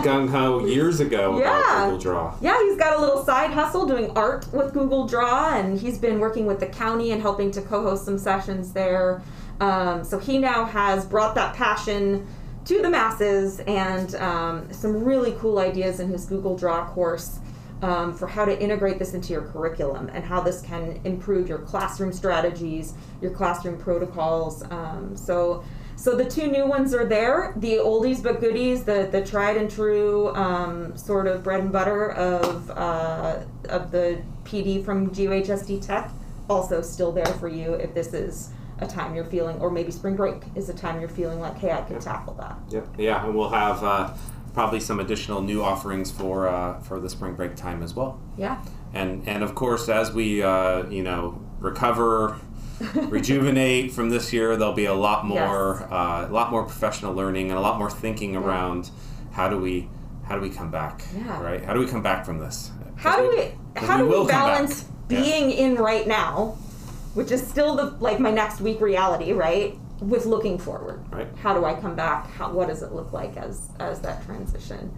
gung 0.03 0.29
ho 0.29 0.67
years 0.67 1.01
ago 1.01 1.39
Yeah. 1.39 1.59
about 1.61 1.85
Google 1.87 1.99
Draw. 1.99 2.35
Yeah, 2.43 2.59
he's 2.65 2.77
got 2.77 2.99
a 2.99 3.01
little 3.01 3.25
side 3.25 3.51
hustle 3.53 3.87
doing 3.87 4.11
art 4.17 4.47
with 4.53 4.75
Google 4.75 5.07
Draw, 5.07 5.55
and 5.59 5.81
he's 5.81 5.97
been 5.99 6.19
working 6.21 6.45
with 6.47 6.61
the 6.61 6.67
county 6.67 7.13
and 7.13 7.23
helping 7.23 7.51
to 7.53 7.63
co 7.63 7.83
host 7.83 8.05
some 8.05 8.19
sessions 8.19 8.73
there. 8.73 9.23
Um, 9.61 10.05
so 10.05 10.19
he 10.19 10.39
now 10.39 10.65
has 10.67 11.07
brought 11.07 11.35
that 11.37 11.55
passion 11.55 12.27
to 12.67 12.83
the 12.83 12.91
masses 12.91 13.61
and 13.61 14.15
um, 14.17 14.73
some 14.73 15.03
really 15.05 15.33
cool 15.39 15.59
ideas 15.59 16.01
in 16.01 16.09
his 16.11 16.27
Google 16.27 16.57
Draw 16.57 16.87
course. 16.91 17.39
Um, 17.83 18.17
for 18.17 18.29
how 18.29 18.45
to 18.45 18.57
integrate 18.63 19.01
this 19.01 19.13
into 19.13 19.33
your 19.33 19.43
curriculum 19.43 20.09
and 20.15 20.25
how 20.25 20.41
this 20.41 20.63
can 20.63 21.01
improve 21.03 21.49
your 21.49 21.59
classroom 21.59 22.13
strategies, 22.13 22.95
your 23.21 23.33
classroom 23.33 23.77
protocols. 23.77 24.63
Um, 24.71 25.17
so, 25.17 25.65
so 25.97 26.15
the 26.15 26.25
two 26.25 26.47
new 26.47 26.65
ones 26.65 26.95
are 26.95 27.05
there. 27.05 27.53
The 27.57 27.79
oldies 27.79 28.23
but 28.23 28.41
goodies, 28.41 28.85
the 28.85 29.09
the 29.11 29.25
tried 29.25 29.57
and 29.57 29.69
true 29.69 30.33
um, 30.37 30.97
sort 30.97 31.27
of 31.27 31.43
bread 31.43 31.59
and 31.59 31.73
butter 31.73 32.13
of 32.13 32.71
uh, 32.71 33.41
of 33.69 33.91
the 33.91 34.23
PD 34.45 34.85
from 34.85 35.11
GUHSD 35.11 35.85
Tech, 35.85 36.13
also 36.49 36.83
still 36.83 37.11
there 37.11 37.27
for 37.27 37.49
you 37.49 37.75
if 37.75 37.95
this 37.95 38.15
is 38.15 38.51
a 38.83 38.87
time 38.87 39.15
you're 39.15 39.25
feeling, 39.25 39.59
or 39.61 39.71
maybe 39.71 39.91
spring 39.91 40.17
break 40.17 40.43
is 40.55 40.69
a 40.69 40.75
time 40.75 41.01
you're 41.01 41.09
feeling 41.09 41.41
like, 41.41 41.57
hey, 41.57 41.73
I 41.73 41.81
could 41.83 42.01
tackle 42.01 42.35
that. 42.35 42.59
Yeah, 42.69 42.81
Yeah, 42.99 43.25
and 43.25 43.35
we'll 43.35 43.49
have 43.49 43.83
uh, 43.83 44.13
probably 44.55 44.81
some 44.81 45.01
additional 45.01 45.41
new 45.41 45.63
offerings 45.63 46.11
for 46.11 46.49
uh, 46.49 46.79
for 46.81 47.01
the 47.01 47.09
spring 47.09 47.35
break 47.35 47.57
time 47.57 47.83
as 47.83 47.95
well. 47.95 48.21
Yeah. 48.37 48.63
And 48.93 49.27
and 49.27 49.43
of 49.43 49.55
course, 49.55 49.89
as 49.89 50.13
we 50.13 50.43
uh, 50.43 50.87
you 50.89 51.03
know 51.03 51.41
recover, 51.61 52.39
rejuvenate 52.95 53.93
from 53.93 54.11
this 54.11 54.33
year, 54.33 54.57
there'll 54.57 54.75
be 54.75 54.85
a 54.87 54.95
lot 54.95 55.25
more 55.27 55.83
uh, 55.93 56.29
a 56.29 56.33
lot 56.33 56.51
more 56.51 56.63
professional 56.65 57.15
learning 57.15 57.51
and 57.51 57.59
a 57.59 57.63
lot 57.63 57.79
more 57.79 57.91
thinking 57.91 58.37
around 58.37 58.91
how 59.33 59.49
do 59.49 59.59
we 59.59 59.89
how 60.25 60.37
do 60.37 60.41
we 60.41 60.51
come 60.51 60.71
back? 60.71 61.05
Yeah. 61.17 61.43
Right. 61.43 61.65
How 61.65 61.73
do 61.75 61.81
we 61.81 61.87
come 61.87 62.03
back 62.03 62.25
from 62.25 62.39
this? 62.39 62.71
How 62.97 63.17
do 63.17 63.29
we 63.29 63.81
how 63.81 63.97
do 63.97 64.07
we 64.07 64.13
come 64.15 64.27
back. 64.27 64.37
balance 64.37 64.85
Yeah. 65.09 65.21
being 65.21 65.51
in 65.51 65.75
right 65.77 66.07
now, 66.07 66.57
which 67.15 67.31
is 67.31 67.47
still 67.47 67.75
the 67.75 67.97
like 68.01 68.21
my 68.21 68.31
next 68.31 68.61
week 68.61 68.81
reality, 68.81 69.33
right? 69.33 69.77
With 70.03 70.27
looking 70.27 70.59
forward. 70.59 71.05
Right. 71.13 71.29
How 71.43 71.55
do 71.55 71.65
I 71.65 71.75
come 71.75 71.95
back? 71.95 72.31
How, 72.33 72.53
what 72.53 72.69
does 72.69 72.83
it 72.83 72.93
look 72.93 73.13
like 73.13 73.37
as 73.37 73.69
as 73.79 74.01
that 74.01 74.25
transition? 74.25 74.93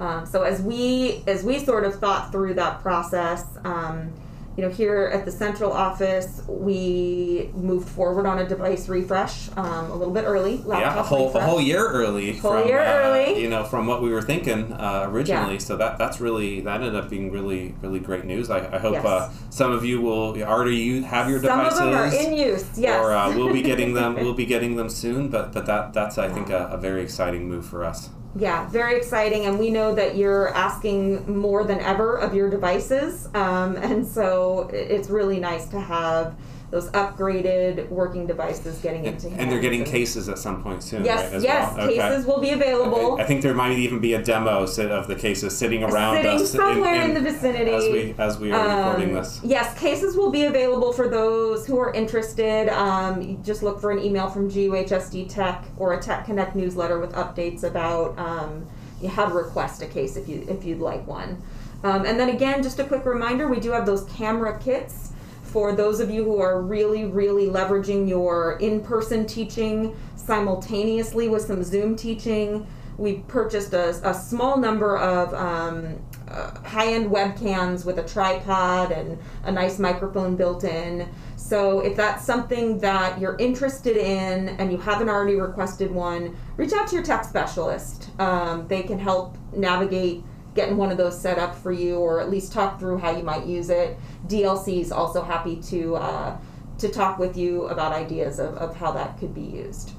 Um, 0.00 0.26
so 0.26 0.42
as 0.42 0.62
we 0.62 1.22
as 1.26 1.44
we 1.44 1.58
sort 1.58 1.84
of 1.84 2.00
thought 2.00 2.32
through 2.32 2.54
that 2.54 2.80
process, 2.80 3.44
um, 3.64 4.12
you 4.60 4.66
know, 4.66 4.72
here 4.72 5.10
at 5.10 5.24
the 5.24 5.32
central 5.32 5.72
office, 5.72 6.42
we 6.46 7.48
moved 7.54 7.88
forward 7.88 8.26
on 8.26 8.40
a 8.40 8.46
device 8.46 8.90
refresh 8.90 9.48
um, 9.56 9.90
a 9.90 9.94
little 9.94 10.12
bit 10.12 10.24
early. 10.24 10.62
yeah, 10.68 10.98
a 10.98 11.02
whole 11.02 11.34
a 11.34 11.40
whole 11.40 11.62
year 11.62 11.88
early. 11.88 12.36
Whole 12.36 12.58
from, 12.58 12.68
year 12.68 12.80
uh, 12.80 13.08
early. 13.08 13.42
You 13.42 13.48
know, 13.48 13.64
from 13.64 13.86
what 13.86 14.02
we 14.02 14.10
were 14.10 14.20
thinking 14.20 14.70
uh, 14.74 15.06
originally. 15.08 15.58
So 15.60 15.78
that 15.78 15.96
that's 15.96 16.20
really 16.20 16.60
that 16.60 16.82
ended 16.82 16.94
up 16.94 17.08
being 17.08 17.30
really 17.30 17.74
really 17.80 18.00
great 18.00 18.26
news. 18.26 18.50
I, 18.50 18.58
I 18.76 18.78
hope 18.78 18.92
Yes. 18.92 19.04
uh, 19.06 19.32
some 19.48 19.72
of 19.72 19.82
you 19.82 20.02
will 20.02 20.42
already 20.42 20.76
you 20.76 21.04
have 21.04 21.30
your 21.30 21.40
Some 21.42 21.58
devices. 21.58 21.80
of 21.80 21.86
them 21.86 21.94
are 21.94 22.14
in 22.14 22.36
use. 22.36 22.78
Yes. 22.78 23.02
Or 23.02 23.14
uh, 23.14 23.34
we'll 23.34 23.54
be 23.54 23.62
getting 23.62 23.94
them. 23.94 24.14
We'll 24.20 24.34
be 24.34 24.44
getting 24.44 24.76
them 24.76 24.90
soon. 24.90 25.30
But 25.30 25.54
but 25.54 25.64
that 25.64 25.94
that's 25.94 26.18
I 26.18 26.28
think 26.28 26.50
a, 26.50 26.66
a 26.66 26.76
very 26.76 27.02
exciting 27.02 27.48
move 27.48 27.64
for 27.64 27.82
us. 27.82 28.10
Yeah, 28.36 28.68
very 28.68 28.96
exciting, 28.96 29.46
and 29.46 29.58
we 29.58 29.70
know 29.70 29.92
that 29.94 30.16
you're 30.16 30.54
asking 30.54 31.36
more 31.36 31.64
than 31.64 31.80
ever 31.80 32.16
of 32.16 32.32
your 32.32 32.48
devices, 32.48 33.28
um, 33.34 33.76
and 33.76 34.06
so 34.06 34.70
it's 34.72 35.10
really 35.10 35.40
nice 35.40 35.66
to 35.70 35.80
have 35.80 36.36
those 36.70 36.88
upgraded 36.92 37.88
working 37.88 38.26
devices 38.26 38.78
getting 38.78 39.04
into 39.04 39.28
hands. 39.28 39.40
And 39.40 39.50
they're 39.50 39.60
getting 39.60 39.84
cases 39.84 40.28
at 40.28 40.38
some 40.38 40.62
point 40.62 40.82
soon, 40.82 41.04
Yes, 41.04 41.32
right? 41.32 41.42
yes, 41.42 41.76
well? 41.76 41.86
Okay. 41.88 41.96
cases 41.98 42.26
will 42.26 42.40
be 42.40 42.50
available. 42.50 43.20
I 43.20 43.24
think 43.24 43.42
there 43.42 43.54
might 43.54 43.76
even 43.76 43.98
be 43.98 44.14
a 44.14 44.22
demo 44.22 44.62
of 44.62 45.08
the 45.08 45.16
cases 45.16 45.56
sitting 45.56 45.82
around 45.82 46.16
Sitting 46.16 46.30
us 46.40 46.52
somewhere 46.52 47.02
in 47.02 47.14
the 47.14 47.20
vicinity. 47.20 47.72
as 47.72 47.84
we 47.84 48.14
as 48.18 48.38
we 48.38 48.52
are 48.52 48.76
recording 48.86 49.08
Um, 49.10 49.14
this. 49.16 49.40
Yes, 49.42 49.76
cases 49.78 50.16
will 50.16 50.30
be 50.30 50.44
available 50.44 50.92
for 50.92 51.08
those 51.08 51.66
who 51.66 51.78
are 51.78 51.92
interested. 51.92 52.68
Um, 52.68 53.42
just 53.42 53.62
look 53.62 53.80
for 53.80 53.90
an 53.90 53.98
email 53.98 54.28
from 54.28 54.48
GUHSD 54.48 55.28
Tech 55.28 55.64
or 55.76 55.94
a 55.94 56.00
Tech 56.00 56.24
Connect 56.24 56.54
newsletter 56.54 57.00
with 57.00 57.12
updates 57.14 57.64
about 57.64 58.16
um, 58.18 58.64
how 59.08 59.26
to 59.26 59.34
request 59.34 59.82
a 59.82 59.86
case 59.86 60.16
if 60.16 60.28
you 60.28 60.46
if 60.48 60.64
you'd 60.64 60.78
like 60.78 61.04
one. 61.06 61.42
Um, 61.82 62.04
and 62.04 62.20
then 62.20 62.28
again, 62.28 62.62
just 62.62 62.78
a 62.78 62.84
quick 62.84 63.04
reminder: 63.06 63.48
we 63.48 63.58
do 63.58 63.72
have 63.72 63.86
those 63.86 64.04
camera 64.04 64.58
kits 64.58 65.09
for 65.52 65.74
those 65.74 66.00
of 66.00 66.10
you 66.10 66.24
who 66.24 66.40
are 66.40 66.62
really, 66.62 67.04
really 67.04 67.46
leveraging 67.46 68.08
your 68.08 68.58
in-person 68.58 69.26
teaching 69.26 69.96
simultaneously 70.16 71.28
with 71.28 71.42
some 71.42 71.62
Zoom 71.64 71.96
teaching. 71.96 72.66
We 72.98 73.24
purchased 73.26 73.72
a, 73.72 73.88
a 74.08 74.14
small 74.14 74.58
number 74.58 74.96
of 74.96 75.34
um, 75.34 75.98
uh, 76.28 76.60
high-end 76.60 77.10
webcams 77.10 77.84
with 77.84 77.98
a 77.98 78.06
tripod 78.06 78.92
and 78.92 79.18
a 79.44 79.50
nice 79.50 79.78
microphone 79.78 80.36
built 80.36 80.62
in. 80.62 81.08
So 81.36 81.80
if 81.80 81.96
that's 81.96 82.24
something 82.24 82.78
that 82.78 83.18
you're 83.18 83.36
interested 83.38 83.96
in 83.96 84.50
and 84.60 84.70
you 84.70 84.78
haven't 84.78 85.08
already 85.08 85.34
requested 85.34 85.90
one, 85.90 86.36
reach 86.56 86.72
out 86.72 86.86
to 86.88 86.94
your 86.94 87.04
tech 87.04 87.24
specialist. 87.24 88.10
Um, 88.20 88.68
they 88.68 88.82
can 88.82 88.98
help 88.98 89.36
navigate 89.56 90.22
getting 90.54 90.76
one 90.76 90.90
of 90.90 90.96
those 90.96 91.20
set 91.20 91.38
up 91.38 91.54
for 91.54 91.72
you, 91.72 91.96
or 91.96 92.20
at 92.20 92.30
least 92.30 92.52
talk 92.52 92.78
through 92.78 92.98
how 92.98 93.16
you 93.16 93.22
might 93.22 93.46
use 93.46 93.70
it. 93.70 93.98
DLC 94.26 94.80
is 94.80 94.92
also 94.92 95.22
happy 95.22 95.56
to 95.62 95.96
uh, 95.96 96.38
to 96.78 96.88
talk 96.88 97.18
with 97.18 97.36
you 97.36 97.66
about 97.66 97.92
ideas 97.92 98.38
of, 98.38 98.54
of 98.54 98.76
how 98.76 98.90
that 98.92 99.18
could 99.18 99.34
be 99.34 99.42
used. 99.42 99.92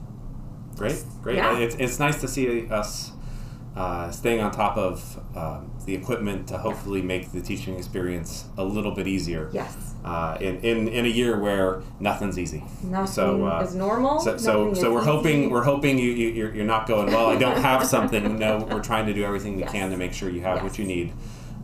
Great, 0.76 1.04
great. 1.22 1.36
Yeah. 1.38 1.58
It's, 1.60 1.76
it's 1.76 2.00
nice 2.00 2.20
to 2.22 2.28
see 2.28 2.68
us 2.70 3.12
uh, 3.76 4.10
staying 4.12 4.42
on 4.42 4.52
top 4.52 4.78
of 4.78 5.20
um, 5.36 5.72
the 5.86 5.94
equipment 5.94 6.48
to 6.48 6.58
hopefully 6.58 7.02
make 7.02 7.32
the 7.32 7.42
teaching 7.42 7.78
experience 7.78 8.46
a 8.58 8.64
little 8.64 8.92
bit 8.92 9.08
easier. 9.08 9.50
Yes. 9.54 9.91
Uh, 10.04 10.36
in, 10.42 10.58
in, 10.62 10.88
in 10.88 11.06
a 11.06 11.08
year 11.08 11.40
where 11.40 11.84
nothing's 12.00 12.40
easy. 12.40 12.64
Nothing 12.84 13.06
So, 13.08 13.46
uh, 13.46 13.62
is 13.64 13.76
normal. 13.76 14.20
So, 14.20 14.36
so, 14.38 14.74
so 14.74 14.92
we're 14.92 15.04
hoping 15.04 15.42
easy. 15.44 15.48
we're 15.52 15.62
hoping 15.64 16.00
you, 16.00 16.10
you 16.12 16.30
you're, 16.30 16.56
you're 16.56 16.66
not 16.66 16.88
going 16.88 17.08
well. 17.14 17.28
I 17.28 17.36
don't 17.38 17.58
have 17.70 17.86
something. 17.86 18.40
No, 18.40 18.68
we're 18.72 18.82
trying 18.82 19.06
to 19.06 19.14
do 19.14 19.24
everything 19.24 19.58
we 19.58 19.62
Yes. 19.62 19.72
can 19.72 19.92
to 19.92 19.98
make 19.98 20.14
sure 20.14 20.30
you 20.30 20.42
have 20.42 20.64
what 20.64 20.80
you 20.80 20.86
need 20.86 21.14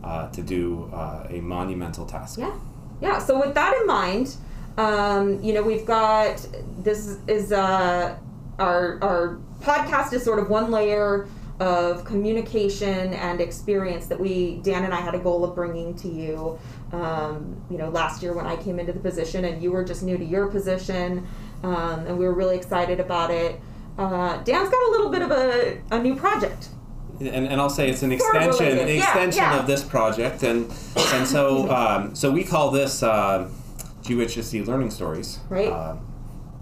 uh, 0.04 0.28
to 0.30 0.40
do 0.42 0.88
uh, 0.94 1.26
a 1.30 1.40
monumental 1.40 2.06
task. 2.06 2.38
Yeah, 2.38 2.54
yeah. 3.00 3.18
So 3.18 3.40
with 3.40 3.54
that 3.54 3.74
in 3.80 3.86
mind, 3.88 4.36
um, 4.76 5.42
you 5.42 5.52
know, 5.52 5.62
we've 5.62 5.84
got 5.84 6.46
this 6.78 7.18
is 7.26 7.50
uh, 7.50 8.16
our 8.60 8.98
our 9.02 9.38
podcast 9.62 10.12
is 10.12 10.22
sort 10.22 10.38
of 10.38 10.48
one 10.48 10.70
layer 10.70 11.26
of 11.60 12.04
communication 12.04 13.12
and 13.14 13.40
experience 13.40 14.06
that 14.06 14.18
we 14.20 14.56
Dan 14.62 14.84
and 14.84 14.94
I 14.94 15.00
had 15.00 15.14
a 15.14 15.18
goal 15.18 15.44
of 15.44 15.54
bringing 15.54 15.94
to 15.96 16.08
you. 16.08 16.58
Um, 16.92 17.60
you 17.70 17.76
know, 17.78 17.90
last 17.90 18.22
year 18.22 18.32
when 18.32 18.46
I 18.46 18.56
came 18.56 18.78
into 18.78 18.92
the 18.92 19.00
position 19.00 19.44
and 19.44 19.62
you 19.62 19.70
were 19.72 19.84
just 19.84 20.02
new 20.02 20.16
to 20.16 20.24
your 20.24 20.46
position, 20.48 21.26
um, 21.62 22.06
and 22.06 22.18
we 22.18 22.24
were 22.24 22.32
really 22.34 22.56
excited 22.56 23.00
about 23.00 23.30
it. 23.30 23.60
Uh, 23.98 24.36
Dan's 24.44 24.68
got 24.70 24.88
a 24.88 24.90
little 24.92 25.10
bit 25.10 25.22
of 25.22 25.30
a, 25.32 25.80
a 25.90 25.98
new 26.00 26.14
project. 26.14 26.68
And, 27.18 27.48
and 27.48 27.60
I'll 27.60 27.68
say 27.68 27.90
it's 27.90 28.02
an 28.04 28.12
extension, 28.12 28.78
an 28.78 28.86
Yeah, 28.88 28.94
extension 28.94 29.42
yeah. 29.42 29.58
of 29.58 29.66
this 29.66 29.82
project, 29.82 30.44
and 30.44 30.72
and 31.12 31.26
so 31.26 31.68
um, 31.76 32.14
so 32.14 32.30
we 32.30 32.44
call 32.44 32.70
this 32.70 33.02
uh, 33.02 33.50
GHSC 34.02 34.64
Learning 34.66 34.90
Stories, 34.90 35.40
Right. 35.48 35.68
Uh, 35.68 35.96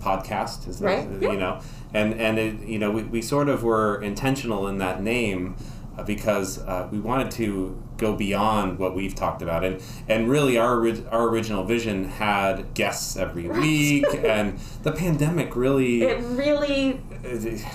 podcast, 0.00 0.66
is 0.66 0.80
Right, 0.80 1.08
that, 1.10 1.22
yeah. 1.22 1.32
you 1.32 1.38
know, 1.38 1.60
and 1.96 2.08
and 2.20 2.38
it, 2.38 2.54
you 2.72 2.78
know 2.78 2.90
we, 2.96 3.02
we 3.04 3.22
sort 3.22 3.48
of 3.48 3.62
were 3.62 4.00
intentional 4.02 4.68
in 4.68 4.78
that 4.78 5.02
name 5.02 5.56
uh, 5.98 6.02
because 6.02 6.58
uh, 6.58 6.88
we 6.92 6.98
wanted 7.00 7.30
to 7.32 7.82
go 7.96 8.14
beyond 8.14 8.78
what 8.78 8.94
we've 8.94 9.14
talked 9.14 9.40
about, 9.42 9.64
and 9.64 9.80
and 10.08 10.28
really 10.28 10.58
our 10.58 10.74
our 11.10 11.24
original 11.28 11.64
vision 11.64 12.04
had 12.04 12.74
guests 12.74 13.16
every 13.16 13.48
Right. 13.48 13.60
week, 13.60 14.04
and 14.36 14.58
the 14.82 14.92
pandemic 14.92 15.56
really 15.56 16.02
It 16.02 16.20
really, 16.22 17.00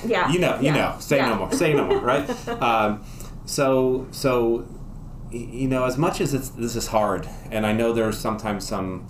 Yeah, 0.06 0.32
you 0.32 0.40
know, 0.40 0.56
you 0.60 0.66
yeah, 0.68 0.74
know. 0.76 0.96
Say 1.00 1.18
yeah. 1.18 1.30
no 1.30 1.36
more. 1.36 1.52
Say 1.52 1.74
no 1.74 1.86
more. 1.88 2.00
Right. 2.00 2.28
um, 2.70 3.04
so, 3.46 4.08
so, 4.12 4.66
you 5.32 5.68
know, 5.68 5.84
as 5.86 5.98
much 5.98 6.22
as 6.22 6.34
it's 6.36 6.50
this 6.50 6.76
is 6.76 6.88
hard, 6.88 7.28
and 7.50 7.66
I 7.66 7.74
know 7.74 7.92
there's 7.92 8.18
sometimes 8.20 8.68
some 8.68 9.08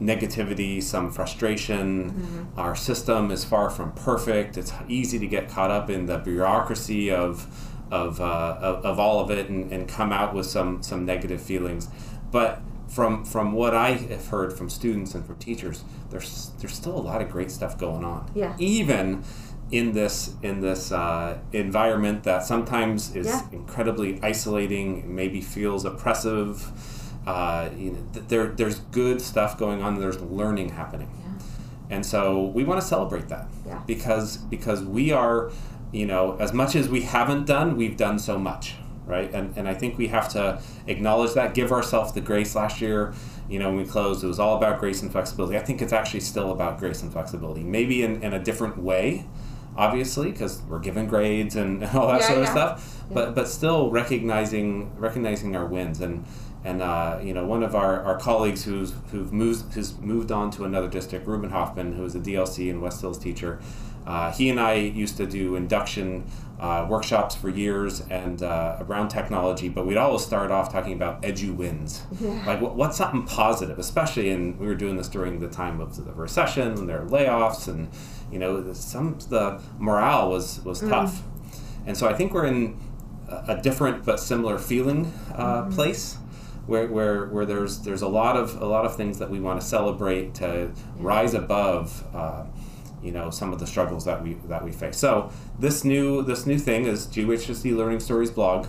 negativity, 0.00 0.82
some 0.82 1.10
frustration. 1.10 2.10
Mm-hmm. 2.10 2.58
Our 2.60 2.74
system 2.74 3.30
is 3.30 3.44
far 3.44 3.70
from 3.70 3.92
perfect. 3.92 4.56
It's 4.56 4.72
easy 4.88 5.18
to 5.18 5.26
get 5.26 5.48
caught 5.48 5.70
up 5.70 5.90
in 5.90 6.06
the 6.06 6.18
bureaucracy 6.18 7.10
of 7.10 7.46
of, 7.90 8.22
uh, 8.22 8.56
of, 8.58 8.86
of 8.86 8.98
all 8.98 9.20
of 9.20 9.30
it 9.30 9.50
and, 9.50 9.70
and 9.70 9.86
come 9.86 10.12
out 10.12 10.34
with 10.34 10.46
some 10.46 10.82
some 10.82 11.04
negative 11.04 11.42
feelings. 11.42 11.88
But 12.30 12.62
from 12.88 13.24
from 13.24 13.52
what 13.52 13.74
I 13.74 13.92
have 13.92 14.28
heard 14.28 14.52
from 14.56 14.70
students 14.70 15.14
and 15.14 15.24
from 15.26 15.36
teachers, 15.36 15.84
there's 16.10 16.50
there's 16.58 16.74
still 16.74 16.96
a 16.96 17.00
lot 17.00 17.20
of 17.22 17.30
great 17.30 17.50
stuff 17.50 17.78
going 17.78 18.04
on. 18.04 18.30
Yeah. 18.34 18.54
Even 18.58 19.24
in 19.70 19.92
this 19.92 20.34
in 20.42 20.60
this 20.60 20.90
uh, 20.92 21.38
environment 21.52 22.24
that 22.24 22.44
sometimes 22.44 23.14
is 23.14 23.26
Yeah. 23.26 23.42
incredibly 23.52 24.18
isolating, 24.22 25.14
maybe 25.14 25.40
feels 25.40 25.84
oppressive. 25.84 26.70
Uh, 27.26 27.68
you 27.76 27.90
know, 27.92 27.98
th- 28.12 28.26
there 28.28 28.46
there's 28.48 28.80
good 28.90 29.20
stuff 29.20 29.58
going 29.58 29.82
on. 29.82 29.98
There's 30.00 30.20
learning 30.20 30.70
happening. 30.70 31.08
yeah, 31.20 31.96
And 31.96 32.04
so 32.06 32.46
we 32.46 32.64
want 32.64 32.80
to 32.80 32.86
celebrate 32.86 33.28
that 33.28 33.46
Yeah. 33.66 33.80
because 33.86 34.36
because 34.38 34.82
we 34.82 35.12
are, 35.12 35.50
you 35.92 36.06
know, 36.06 36.36
as 36.40 36.52
much 36.52 36.74
as 36.74 36.88
we 36.88 37.02
haven't 37.02 37.46
done, 37.46 37.76
we've 37.76 37.96
done 37.96 38.18
so 38.18 38.38
much, 38.38 38.74
right? 39.06 39.32
And 39.32 39.56
and 39.56 39.68
I 39.68 39.74
think 39.74 39.98
we 39.98 40.08
have 40.08 40.28
to 40.30 40.60
acknowledge 40.88 41.34
that, 41.34 41.54
give 41.54 41.70
ourselves 41.70 42.12
the 42.12 42.20
grace. 42.20 42.56
Last 42.56 42.80
year, 42.80 43.12
you 43.48 43.60
know, 43.60 43.68
when 43.68 43.76
we 43.78 43.84
closed, 43.84 44.24
it 44.24 44.26
was 44.26 44.40
all 44.40 44.56
about 44.56 44.80
grace 44.80 45.00
and 45.02 45.12
flexibility. 45.12 45.56
I 45.56 45.60
think 45.62 45.80
it's 45.80 45.92
actually 45.92 46.20
still 46.20 46.50
about 46.50 46.78
grace 46.78 47.02
and 47.02 47.12
flexibility, 47.12 47.62
maybe 47.62 48.02
in, 48.02 48.20
in 48.22 48.32
a 48.32 48.42
different 48.42 48.78
way, 48.78 49.26
obviously, 49.76 50.32
because 50.32 50.60
we're 50.68 50.80
given 50.80 51.06
grades 51.06 51.54
and 51.54 51.84
all 51.94 52.08
that 52.08 52.20
Yeah, 52.22 52.26
sort 52.28 52.38
of 52.40 52.48
stuff. 52.48 53.04
But 53.14 53.34
but 53.36 53.46
still 53.46 53.90
recognizing 53.92 54.90
recognizing 54.98 55.54
our 55.54 55.66
wins 55.66 56.00
and. 56.00 56.24
And 56.64 56.80
uh, 56.80 57.18
you 57.22 57.34
know, 57.34 57.44
one 57.44 57.62
of 57.62 57.74
our, 57.74 58.02
our 58.02 58.18
colleagues 58.18 58.64
who's 58.64 58.92
who've 59.10 59.32
moved 59.32 59.72
who's 59.74 59.98
moved 59.98 60.30
on 60.30 60.50
to 60.52 60.64
another 60.64 60.88
district, 60.88 61.26
Ruben 61.26 61.50
Hoffman, 61.50 61.94
who 61.94 62.04
is 62.04 62.14
a 62.14 62.20
DLC 62.20 62.70
and 62.70 62.80
West 62.80 63.00
Hills 63.00 63.18
teacher, 63.18 63.60
uh, 64.06 64.30
he 64.32 64.48
and 64.48 64.60
I 64.60 64.74
used 64.74 65.16
to 65.16 65.26
do 65.26 65.56
induction 65.56 66.24
uh, 66.60 66.86
workshops 66.88 67.34
for 67.34 67.48
years 67.48 68.00
and 68.10 68.40
uh, 68.44 68.76
around 68.82 69.08
technology, 69.08 69.68
but 69.68 69.84
we'd 69.86 69.96
always 69.96 70.22
start 70.24 70.52
off 70.52 70.70
talking 70.72 70.92
about 70.92 71.20
edu 71.22 71.52
wins, 71.56 72.02
Yeah. 72.20 72.40
like 72.46 72.60
what, 72.60 72.76
what's 72.76 72.96
something 72.96 73.24
positive, 73.24 73.80
especially 73.80 74.30
in 74.30 74.56
we 74.58 74.66
were 74.68 74.76
doing 74.76 74.96
this 74.96 75.08
during 75.08 75.40
the 75.40 75.48
time 75.48 75.80
of 75.80 75.96
the 76.04 76.12
recession 76.12 76.68
and 76.78 76.88
there 76.88 77.02
are 77.02 77.06
layoffs 77.06 77.66
and 77.66 77.88
you 78.30 78.38
know 78.38 78.60
the- 78.60 78.76
some 78.76 79.18
the 79.30 79.60
morale 79.78 80.30
was 80.30 80.60
was 80.64 80.78
tough, 80.80 81.22
and 81.86 81.96
so 81.96 82.08
I 82.08 82.14
think 82.14 82.32
we're 82.32 82.46
in 82.46 82.78
a, 83.28 83.56
a 83.58 83.60
different 83.60 84.04
but 84.04 84.20
similar 84.20 84.58
feeling 84.58 85.12
uh, 85.34 85.64
place 85.70 86.18
where, 86.66 86.86
where, 86.86 87.26
where 87.26 87.44
there's 87.44 87.80
there's 87.80 88.02
a 88.02 88.08
lot 88.08 88.36
of 88.36 88.60
a 88.60 88.66
lot 88.66 88.84
of 88.84 88.96
things 88.96 89.18
that 89.18 89.30
we 89.30 89.40
want 89.40 89.60
to 89.60 89.66
celebrate 89.66 90.34
to 90.34 90.70
rise 90.96 91.34
above 91.34 92.04
uh, 92.14 92.44
you 93.02 93.10
know 93.10 93.30
some 93.30 93.52
of 93.52 93.58
the 93.58 93.66
struggles 93.66 94.04
that 94.04 94.22
we 94.22 94.34
that 94.48 94.64
we 94.64 94.72
face. 94.72 94.96
So 94.96 95.30
this 95.58 95.84
new 95.84 96.22
this 96.22 96.46
new 96.46 96.58
thing 96.58 96.84
is 96.84 97.06
GHSD 97.06 97.76
Learning 97.76 98.00
Stories 98.00 98.30
blog. 98.30 98.66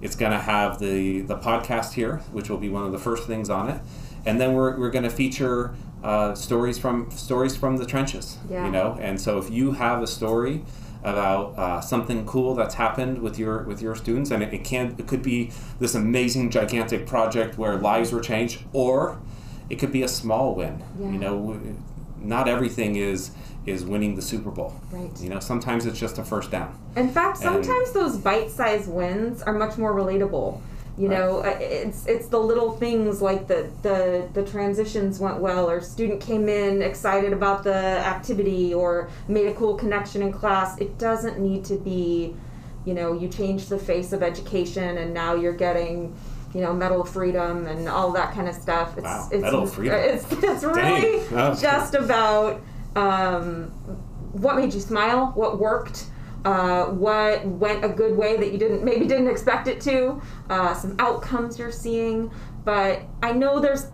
It's 0.00 0.16
going 0.16 0.32
to 0.32 0.38
have 0.38 0.80
the 0.80 1.20
the 1.20 1.36
podcast 1.36 1.92
here, 1.92 2.16
which 2.32 2.50
will 2.50 2.58
be 2.58 2.68
one 2.68 2.84
of 2.84 2.92
the 2.92 2.98
first 2.98 3.26
things 3.28 3.48
on 3.48 3.68
it, 3.68 3.80
and 4.26 4.40
then 4.40 4.54
we're, 4.54 4.76
we're 4.76 4.90
going 4.90 5.04
to 5.04 5.10
feature 5.10 5.74
uh, 6.02 6.34
stories 6.34 6.78
from 6.78 7.10
stories 7.12 7.56
from 7.56 7.76
the 7.76 7.86
trenches. 7.86 8.38
Yeah. 8.50 8.66
You 8.66 8.72
know, 8.72 8.98
and 9.00 9.20
so 9.20 9.38
if 9.38 9.50
you 9.50 9.72
have 9.72 10.02
a 10.02 10.08
story 10.08 10.64
about 11.02 11.58
uh, 11.58 11.80
something 11.80 12.24
cool 12.26 12.54
that's 12.54 12.74
happened 12.74 13.18
with 13.18 13.38
your 13.38 13.62
with 13.64 13.82
your 13.82 13.94
students, 13.96 14.30
and 14.30 14.42
it, 14.42 14.52
it 14.54 14.64
can 14.64 14.94
it 14.98 15.06
could 15.06 15.22
be 15.22 15.50
this 15.80 15.94
amazing 15.94 16.50
gigantic 16.50 17.06
project 17.06 17.58
where 17.58 17.76
lives 17.76 18.12
were 18.12 18.20
changed, 18.20 18.62
or 18.72 19.18
it 19.68 19.76
could 19.78 19.92
be 19.92 20.02
a 20.02 20.08
small 20.08 20.54
win. 20.54 20.82
Yeah. 20.98 21.10
You 21.10 21.18
know, 21.18 21.60
not 22.18 22.48
everything 22.48 22.96
is 22.96 23.32
is 23.64 23.84
winning 23.84 24.16
the 24.16 24.22
Super 24.22 24.50
Bowl. 24.50 24.74
Right. 24.90 25.10
You 25.20 25.28
know, 25.28 25.38
sometimes 25.40 25.86
it's 25.86 25.98
just 25.98 26.18
a 26.18 26.24
first 26.24 26.50
down. 26.50 26.76
In 26.96 27.08
fact, 27.08 27.36
And- 27.42 27.64
sometimes 27.64 27.92
those 27.92 28.16
bite-sized 28.18 28.90
wins 28.90 29.40
are 29.42 29.52
much 29.52 29.78
more 29.78 29.94
relatable. 29.94 30.60
You 30.98 31.08
Right. 31.08 31.18
know, 31.18 31.40
it's 31.40 32.06
it's 32.06 32.26
the 32.26 32.38
little 32.38 32.72
things 32.72 33.22
like 33.22 33.46
the, 33.48 33.70
the 33.82 34.28
the 34.34 34.44
transitions 34.44 35.18
went 35.18 35.38
well, 35.38 35.68
or 35.70 35.80
student 35.80 36.20
came 36.20 36.48
in 36.48 36.82
excited 36.82 37.32
about 37.32 37.64
the 37.64 37.74
activity, 37.74 38.74
or 38.74 39.08
made 39.26 39.46
a 39.46 39.54
cool 39.54 39.74
connection 39.74 40.20
in 40.22 40.32
class. 40.32 40.78
It 40.78 40.98
doesn't 40.98 41.38
need 41.38 41.64
to 41.66 41.76
be, 41.76 42.36
you 42.84 42.92
know, 42.92 43.14
you 43.14 43.28
change 43.28 43.66
the 43.68 43.78
face 43.78 44.12
of 44.12 44.22
education, 44.22 44.98
and 44.98 45.14
now 45.14 45.34
you're 45.34 45.54
getting 45.54 46.14
you 46.54 46.60
know, 46.60 46.74
Medal 46.74 47.00
of 47.00 47.08
Freedom 47.08 47.66
and 47.66 47.88
all 47.88 48.12
that 48.12 48.34
kind 48.34 48.46
of 48.46 48.54
stuff. 48.54 48.98
It's, 48.98 49.04
Wow, 49.04 49.28
it's, 49.32 49.42
Medal 49.42 49.62
of 49.62 49.72
Freedom. 49.72 49.98
It's, 49.98 50.26
it's 50.30 50.62
really 50.64 51.22
just 51.58 51.94
about 51.94 52.60
um, 52.94 53.70
what 54.32 54.56
made 54.56 54.74
you 54.74 54.80
smile, 54.80 55.32
what 55.34 55.58
worked, 55.58 56.04
uh, 56.44 56.86
what 56.86 57.46
went 57.46 57.84
a 57.84 57.88
good 57.88 58.16
way 58.16 58.36
that 58.36 58.52
you 58.52 58.58
didn't 58.58 58.84
maybe 58.84 59.06
didn't 59.06 59.28
expect 59.28 59.68
it 59.68 59.80
to, 59.82 60.20
uh, 60.50 60.74
some 60.74 60.96
outcomes 60.98 61.58
you're 61.58 61.72
seeing. 61.72 62.30
But 62.64 63.02
I 63.22 63.32
know 63.32 63.60
there's 63.60 63.90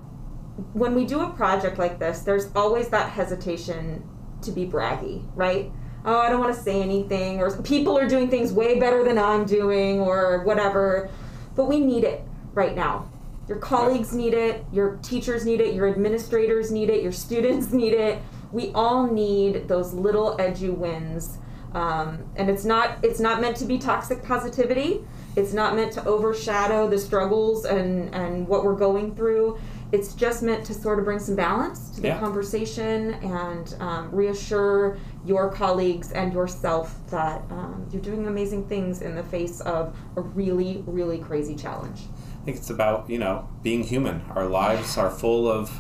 when 0.73 0.95
we 0.95 1.05
do 1.05 1.21
a 1.21 1.31
project 1.31 1.79
like 1.79 1.99
this, 1.99 2.21
there's 2.21 2.49
always 2.55 2.89
that 2.89 3.11
hesitation 3.11 4.03
to 4.43 4.51
be 4.51 4.67
braggy, 4.67 5.25
right? 5.35 5.71
Oh, 6.05 6.19
I 6.19 6.31
don't 6.31 6.41
want 6.41 6.55
to 6.55 6.61
say 6.61 6.81
anything, 6.81 7.41
or 7.41 7.61
people 7.63 7.99
are 7.99 8.09
doing 8.09 8.31
things 8.31 8.53
way 8.53 8.79
better 8.79 9.05
than 9.05 9.19
I'm 9.19 9.45
doing, 9.45 10.01
or 10.01 10.43
whatever. 10.45 11.11
But 11.55 11.65
we 11.65 11.81
need 11.81 12.05
it 12.05 12.23
right 12.55 12.75
now. 12.75 13.11
Your 13.49 13.59
colleagues 13.59 14.13
need 14.13 14.35
it, 14.35 14.65
your 14.73 14.99
teachers 15.03 15.45
need 15.45 15.61
it, 15.61 15.75
your 15.75 15.89
administrators 15.89 16.71
need 16.71 16.91
it, 16.91 17.03
your 17.03 17.13
students 17.13 17.73
need 17.73 17.95
it. 17.95 18.23
We 18.53 18.71
all 18.73 19.07
need 19.07 19.69
those 19.69 19.93
little 19.93 20.37
edu 20.39 20.77
wins. 20.77 21.39
Um, 21.75 22.25
and 22.37 22.49
it's 22.49 22.65
not 22.65 22.99
it's 23.03 23.21
not 23.21 23.41
meant 23.41 23.57
to 23.59 23.65
be 23.65 23.79
toxic 23.79 24.23
positivity. 24.23 25.05
It's 25.37 25.53
not 25.53 25.77
meant 25.77 25.93
to 25.93 26.05
overshadow 26.05 26.89
the 26.89 26.99
struggles 26.99 27.65
and, 27.65 28.13
and 28.15 28.49
what 28.49 28.65
we're 28.65 28.75
going 28.75 29.15
through. 29.15 29.59
It's 29.93 30.15
just 30.15 30.43
meant 30.43 30.65
to 30.67 30.75
sort 30.75 30.99
of 30.99 31.05
bring 31.05 31.19
some 31.19 31.37
balance 31.37 31.91
to 31.91 32.01
the 32.01 32.09
Yeah. 32.09 32.19
conversation 32.19 33.15
and 33.15 33.75
um, 33.81 34.11
reassure 34.11 34.99
your 35.25 35.51
colleagues 35.51 36.13
and 36.13 36.33
yourself 36.33 36.99
that 37.11 37.43
um, 37.51 37.87
you're 37.93 38.03
doing 38.03 38.27
amazing 38.27 38.67
things 38.67 39.01
in 39.03 39.15
the 39.15 39.23
face 39.23 39.61
of 39.61 39.97
a 40.17 40.21
really, 40.23 40.83
really 40.87 41.19
crazy 41.19 41.55
challenge. 41.55 42.01
I 42.43 42.45
think 42.45 42.57
it's 42.57 42.71
about 42.71 43.09
you 43.09 43.19
know 43.19 43.47
being 43.63 43.83
human. 43.85 44.23
Our 44.35 44.47
lives 44.47 44.97
are 44.99 45.11
full 45.11 45.47
of 45.51 45.71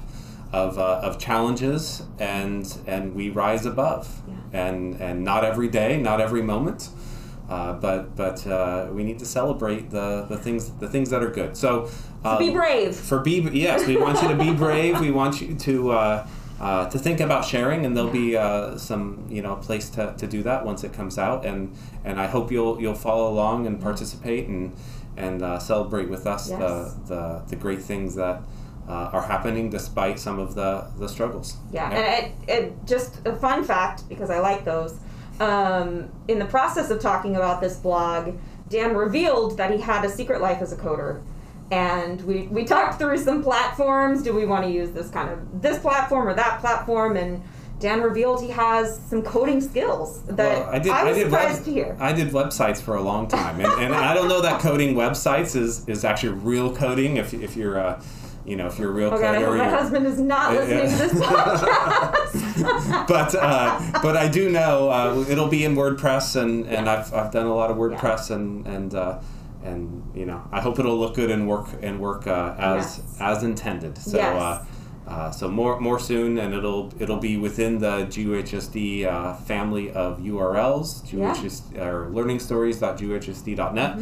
of, 0.52 0.78
uh, 0.78 1.00
of 1.02 1.18
challenges, 1.18 2.02
and 2.18 2.78
and 2.87 3.14
we 3.14 3.30
rise 3.30 3.66
above. 3.66 4.22
Yeah. 4.26 4.34
And 4.66 5.00
and 5.00 5.24
not 5.24 5.44
every 5.44 5.68
day, 5.68 6.00
not 6.00 6.20
every 6.20 6.42
moment, 6.42 6.88
uh, 7.48 7.74
but 7.74 8.16
but 8.16 8.46
uh, 8.46 8.88
we 8.92 9.04
need 9.04 9.18
to 9.18 9.26
celebrate 9.26 9.90
the, 9.90 10.26
the 10.28 10.38
things 10.38 10.70
the 10.72 10.88
things 10.88 11.11
that 11.11 11.22
are 11.22 11.30
good. 11.30 11.56
So 11.56 11.90
uh, 12.24 12.38
Be 12.38 12.50
brave. 12.50 12.94
For 12.96 13.20
be 13.20 13.40
yes, 13.52 13.87
we 13.87 13.96
want 13.96 14.22
you 14.22 14.28
to 14.28 14.37
be 14.37 14.52
brave. 14.66 15.00
We 15.00 15.11
want 15.11 15.40
you 15.40 15.54
to. 15.54 15.90
Uh, 15.92 16.26
uh, 16.61 16.90
to 16.90 16.98
think 16.98 17.20
about 17.20 17.44
sharing, 17.44 17.87
and 17.87 17.96
there'll 17.96 18.11
be 18.11 18.37
uh, 18.37 18.76
some, 18.76 19.24
you 19.30 19.40
know, 19.40 19.54
place 19.54 19.88
to, 19.90 20.12
to 20.18 20.26
do 20.26 20.42
that 20.42 20.64
once 20.66 20.82
it 20.82 20.92
comes 20.92 21.16
out, 21.16 21.46
and 21.46 21.72
and 22.04 22.20
I 22.20 22.26
hope 22.26 22.50
you'll 22.50 22.80
you'll 22.80 22.96
follow 22.96 23.30
along 23.30 23.68
and 23.68 23.80
participate 23.80 24.48
and 24.48 24.74
and 25.16 25.40
uh, 25.40 25.61
celebrate 25.61 26.08
with 26.08 26.26
us 26.26 26.50
Yes. 26.50 26.58
the, 26.58 26.94
the 27.06 27.42
the 27.50 27.54
great 27.54 27.80
things 27.80 28.16
that 28.16 28.42
uh, 28.88 29.11
are 29.12 29.22
happening 29.22 29.68
despite 29.70 30.18
some 30.18 30.38
of 30.38 30.55
the 30.55 30.88
the 30.98 31.09
struggles. 31.09 31.57
Yeah, 31.72 31.90
and 31.90 32.24
it, 32.48 32.51
it 32.51 32.72
just 32.87 33.27
a 33.27 33.37
fun 33.37 33.62
fact 33.64 34.09
because 34.09 34.31
I 34.31 34.38
like 34.40 34.64
those. 34.64 34.98
Um, 35.40 36.11
in 36.27 36.38
the 36.38 36.46
process 36.46 36.90
of 36.90 37.01
talking 37.01 37.37
about 37.37 37.61
this 37.61 37.77
blog, 37.77 38.35
Dan 38.68 38.96
revealed 38.96 39.57
that 39.59 39.70
he 39.70 39.81
had 39.81 40.05
a 40.05 40.09
secret 40.09 40.40
life 40.40 40.61
as 40.62 40.72
a 40.72 40.77
coder, 40.77 41.22
and 41.70 42.20
we 42.22 42.48
we 42.48 42.64
talked 42.64 42.98
through 42.98 43.18
some 43.18 43.42
platforms. 43.42 44.22
Do 44.22 44.33
we 44.35 44.46
want 44.46 44.64
to 44.64 44.70
use 44.70 44.90
this 44.90 45.11
kind 45.11 45.31
of 45.31 45.62
this 45.62 45.79
platform 45.79 46.27
or 46.29 46.35
that 46.35 46.61
platform? 46.61 47.16
And 47.16 47.42
Dan 47.79 48.01
revealed 48.03 48.42
he 48.42 48.48
has 48.48 48.98
some 49.09 49.22
coding 49.22 49.61
skills 49.61 50.24
that 50.24 50.37
Well, 50.38 50.68
I 50.70 50.79
did. 50.81 50.90
was 50.90 51.16
did 51.16 51.24
surprised 51.27 51.59
web- 51.59 51.64
to 51.66 51.70
hear. 51.72 51.96
I 52.01 52.12
did 52.12 52.29
websites 52.31 52.81
for 52.81 52.96
a 52.96 53.01
long 53.03 53.29
time, 53.29 53.61
and, 53.61 53.70
and 53.85 53.94
I 53.94 54.14
don't 54.14 54.29
know 54.29 54.40
that 54.42 54.61
coding 54.61 54.96
websites 54.96 55.55
is, 55.55 55.88
is 55.88 56.05
actually 56.05 56.33
real 56.33 56.74
coding. 56.74 57.18
If, 57.18 57.33
if 57.33 57.55
you're 57.57 57.77
a, 57.77 58.03
you 58.48 58.56
know, 58.56 58.66
if 58.66 58.78
you're 58.78 58.90
a 58.90 58.92
real 58.94 59.08
Oh 59.12 59.18
God, 59.18 59.34
coder, 59.37 59.44
hope 59.46 59.56
my 59.58 59.68
husband 59.68 60.06
is 60.06 60.18
not 60.18 60.52
Yeah, 60.52 60.61
listening 60.61 60.78
yeah. 60.90 60.96
to 60.96 60.96
this 60.98 61.12
podcast. 61.28 63.06
but 63.08 63.34
uh, 63.34 63.80
but 64.02 64.16
I 64.16 64.28
do 64.28 64.48
know 64.50 64.90
uh, 64.90 65.24
it'll 65.28 65.48
be 65.48 65.64
in 65.64 65.74
WordPress, 65.76 66.34
and, 66.40 66.66
and 66.66 66.87
Yeah. 66.87 66.94
I've, 66.98 67.12
I've 67.14 67.30
done 67.32 67.46
a 67.46 67.54
lot 67.54 67.70
of 67.70 67.76
WordPress, 67.76 68.30
and 68.30 68.66
and 68.66 68.94
uh, 68.94 69.18
and 69.64 70.02
you 70.14 70.24
know 70.26 70.42
I 70.52 70.61
hope 70.61 70.78
it'll 70.78 70.96
look 70.98 71.14
good 71.14 71.30
and 71.30 71.46
work 71.48 71.68
and 71.82 72.00
work 72.00 72.26
uh, 72.26 72.54
as 72.58 72.98
Yes. 72.98 73.16
as 73.20 73.42
intended. 73.42 73.98
So. 73.98 74.16
Yes. 74.16 74.34
Uh, 74.42 74.64
uh, 75.08 75.30
so 75.30 75.48
more 75.48 75.80
more 75.80 75.98
soon, 75.98 76.37
and 76.37 76.52
it'll 76.52 76.92
it'll 76.98 77.16
be 77.16 77.38
within 77.38 77.78
the 77.78 78.04
GUHSD 78.12 79.06
uh, 79.06 79.32
family 79.32 79.90
of 79.90 80.18
URLs. 80.18 81.02
GUHSD, 81.11 81.78
or 81.80 82.11
learningstories.guhsd.net. 82.11 83.98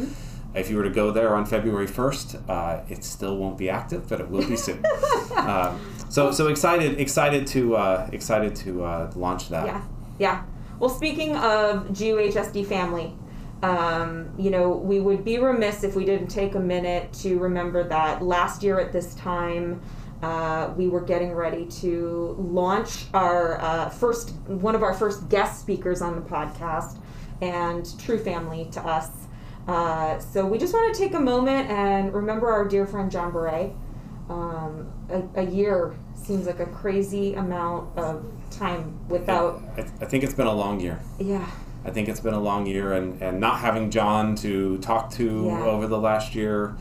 If 0.57 0.69
you 0.69 0.77
were 0.77 0.83
to 0.83 0.89
go 0.89 1.11
there 1.11 1.35
on 1.35 1.45
February 1.45 1.87
first, 1.87 2.35
uh, 2.47 2.81
it 2.89 3.03
still 3.03 3.37
won't 3.37 3.57
be 3.57 3.69
active, 3.69 4.07
but 4.09 4.19
it 4.19 4.29
will 4.29 4.47
be 4.47 4.55
soon. 4.55 4.83
um, 5.35 5.79
so 6.09 6.31
so 6.31 6.47
excited 6.47 6.99
excited 6.99 7.47
to 7.47 7.75
uh, 7.75 8.09
excited 8.11 8.55
to 8.57 8.83
uh, 8.83 9.11
launch 9.15 9.49
that. 9.49 9.65
Yeah, 9.65 9.81
yeah. 10.19 10.43
Well, 10.79 10.89
speaking 10.89 11.35
of 11.35 11.87
GUHSD 11.87 12.65
family, 12.67 13.15
um, 13.63 14.31
you 14.37 14.51
know, 14.51 14.69
we 14.69 14.99
would 14.99 15.25
be 15.25 15.39
remiss 15.39 15.83
if 15.83 15.95
we 15.95 16.05
didn't 16.05 16.27
take 16.27 16.55
a 16.55 16.59
minute 16.59 17.11
to 17.13 17.39
remember 17.39 17.83
that 17.83 18.21
last 18.21 18.61
year 18.61 18.79
at 18.79 18.93
this 18.93 19.15
time, 19.15 19.81
uh, 20.21 20.71
we 20.77 20.87
were 20.87 21.01
getting 21.01 21.33
ready 21.33 21.65
to 21.65 22.35
launch 22.37 23.05
our 23.13 23.59
uh, 23.59 23.89
first, 23.89 24.31
one 24.47 24.75
of 24.75 24.83
our 24.83 24.93
first 24.93 25.29
guest 25.29 25.59
speakers 25.61 26.01
on 26.01 26.15
the 26.15 26.21
podcast, 26.21 26.97
and 27.41 27.99
True 27.99 28.19
Family 28.19 28.69
to 28.71 28.81
us. 28.81 29.09
Uh, 29.67 30.17
so 30.19 30.45
we 30.45 30.57
just 30.57 30.73
want 30.73 30.93
to 30.95 30.99
take 31.01 31.13
a 31.13 31.19
moment 31.19 31.69
and 31.69 32.13
remember 32.13 32.49
our 32.49 32.65
dear 32.67 32.85
friend 32.85 33.11
John 33.11 33.31
Beret. 33.31 33.71
Um, 34.29 34.91
a, 35.09 35.41
a 35.41 35.43
year 35.43 35.95
seems 36.15 36.47
like 36.47 36.59
a 36.59 36.65
crazy 36.65 37.33
amount 37.35 37.97
of 37.97 38.25
time 38.51 38.97
without 39.07 39.61
I, 39.77 39.81
I 40.01 40.05
think 40.05 40.23
it's 40.23 40.33
been 40.33 40.47
a 40.47 40.53
long 40.53 40.79
year. 40.81 40.99
yeah 41.19 41.49
I 41.85 41.91
think 41.91 42.09
it's 42.09 42.19
been 42.19 42.33
a 42.33 42.39
long 42.39 42.65
year, 42.65 42.91
and, 42.93 43.21
and 43.21 43.39
not 43.39 43.59
having 43.59 43.89
John 43.91 44.35
to 44.37 44.77
talk 44.79 45.09
to 45.11 45.45
Yeah. 45.45 45.63
over 45.65 45.87
the 45.87 45.97
last 45.97 46.35
year 46.35 46.75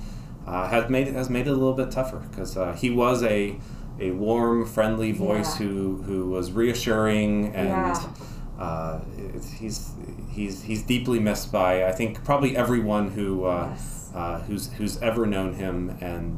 uh, 0.47 0.69
has 0.69 0.91
made 0.91 1.07
it 1.07 1.15
has 1.15 1.31
made 1.31 1.47
it 1.47 1.51
a 1.51 1.55
little 1.55 1.75
bit 1.75 1.93
tougher 1.93 2.19
because 2.31 2.57
uh, 2.57 2.73
he 2.73 2.91
was 2.91 3.23
a 3.23 3.57
a 4.01 4.11
warm, 4.11 4.67
friendly 4.67 5.13
voice 5.13 5.61
Yeah. 5.61 5.67
who 5.69 6.03
who 6.03 6.29
was 6.31 6.51
reassuring 6.53 7.55
and. 7.55 7.69
Yeah. 7.69 8.09
Uh, 8.59 9.01
he's 9.59 9.91
he's 10.37 10.63
he's 10.63 10.83
deeply 10.83 11.19
missed 11.19 11.51
by 11.51 11.85
I 11.91 11.93
think 11.93 12.23
probably 12.25 12.57
everyone 12.57 13.11
who 13.11 13.45
uh, 13.45 13.69
Yes. 13.71 14.11
uh, 14.15 14.39
who's 14.47 14.65
who's 14.75 14.97
ever 15.03 15.27
known 15.27 15.55
him 15.55 15.97
and 16.01 16.37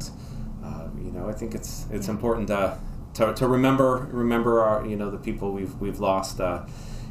uh, 0.63 0.87
you 1.05 1.11
know 1.11 1.29
I 1.29 1.33
think 1.33 1.53
it's 1.53 1.85
it's 1.91 2.07
important 2.07 2.47
to, 2.47 2.77
to, 3.15 3.33
to 3.33 3.47
remember 3.47 4.07
remember 4.11 4.61
our 4.61 4.85
you 4.85 4.95
know 4.95 5.09
the 5.11 5.17
people 5.29 5.51
we've 5.51 5.75
we've 5.83 5.99
lost 5.99 6.39
uh, 6.41 6.65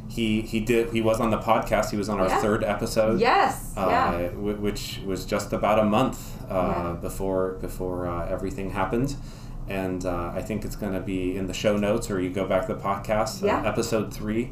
he 0.09 0.41
he 0.41 0.59
did 0.59 0.91
he 0.91 1.01
was 1.01 1.19
on 1.19 1.29
the 1.29 1.37
podcast 1.37 1.91
he 1.91 1.97
was 1.97 2.09
on 2.09 2.19
our 2.19 2.27
Yeah. 2.27 2.41
third 2.41 2.63
episode 2.63 3.19
yes 3.19 3.73
uh, 3.77 3.85
yeah 3.89 4.27
wh- 4.29 4.59
which 4.61 5.01
was 5.05 5.25
just 5.25 5.53
about 5.53 5.77
a 5.79 5.85
month 5.85 6.19
uh, 6.49 6.53
Yeah. 6.53 6.97
before 7.07 7.43
before 7.61 8.07
uh, 8.07 8.27
everything 8.35 8.71
happened. 8.71 9.15
And 9.67 10.03
uh, 10.03 10.31
I 10.33 10.41
think 10.41 10.65
it's 10.65 10.75
going 10.75 10.93
to 10.93 10.99
be 10.99 11.37
in 11.37 11.45
the 11.45 11.53
show 11.53 11.77
notes, 11.77 12.09
or 12.09 12.19
you 12.19 12.31
go 12.31 12.47
back 12.47 12.65
to 12.65 12.73
the 12.73 12.81
podcast, 12.81 13.43
Yeah. 13.43 13.61
uh, 13.61 13.69
episode 13.69 14.11
three. 14.11 14.51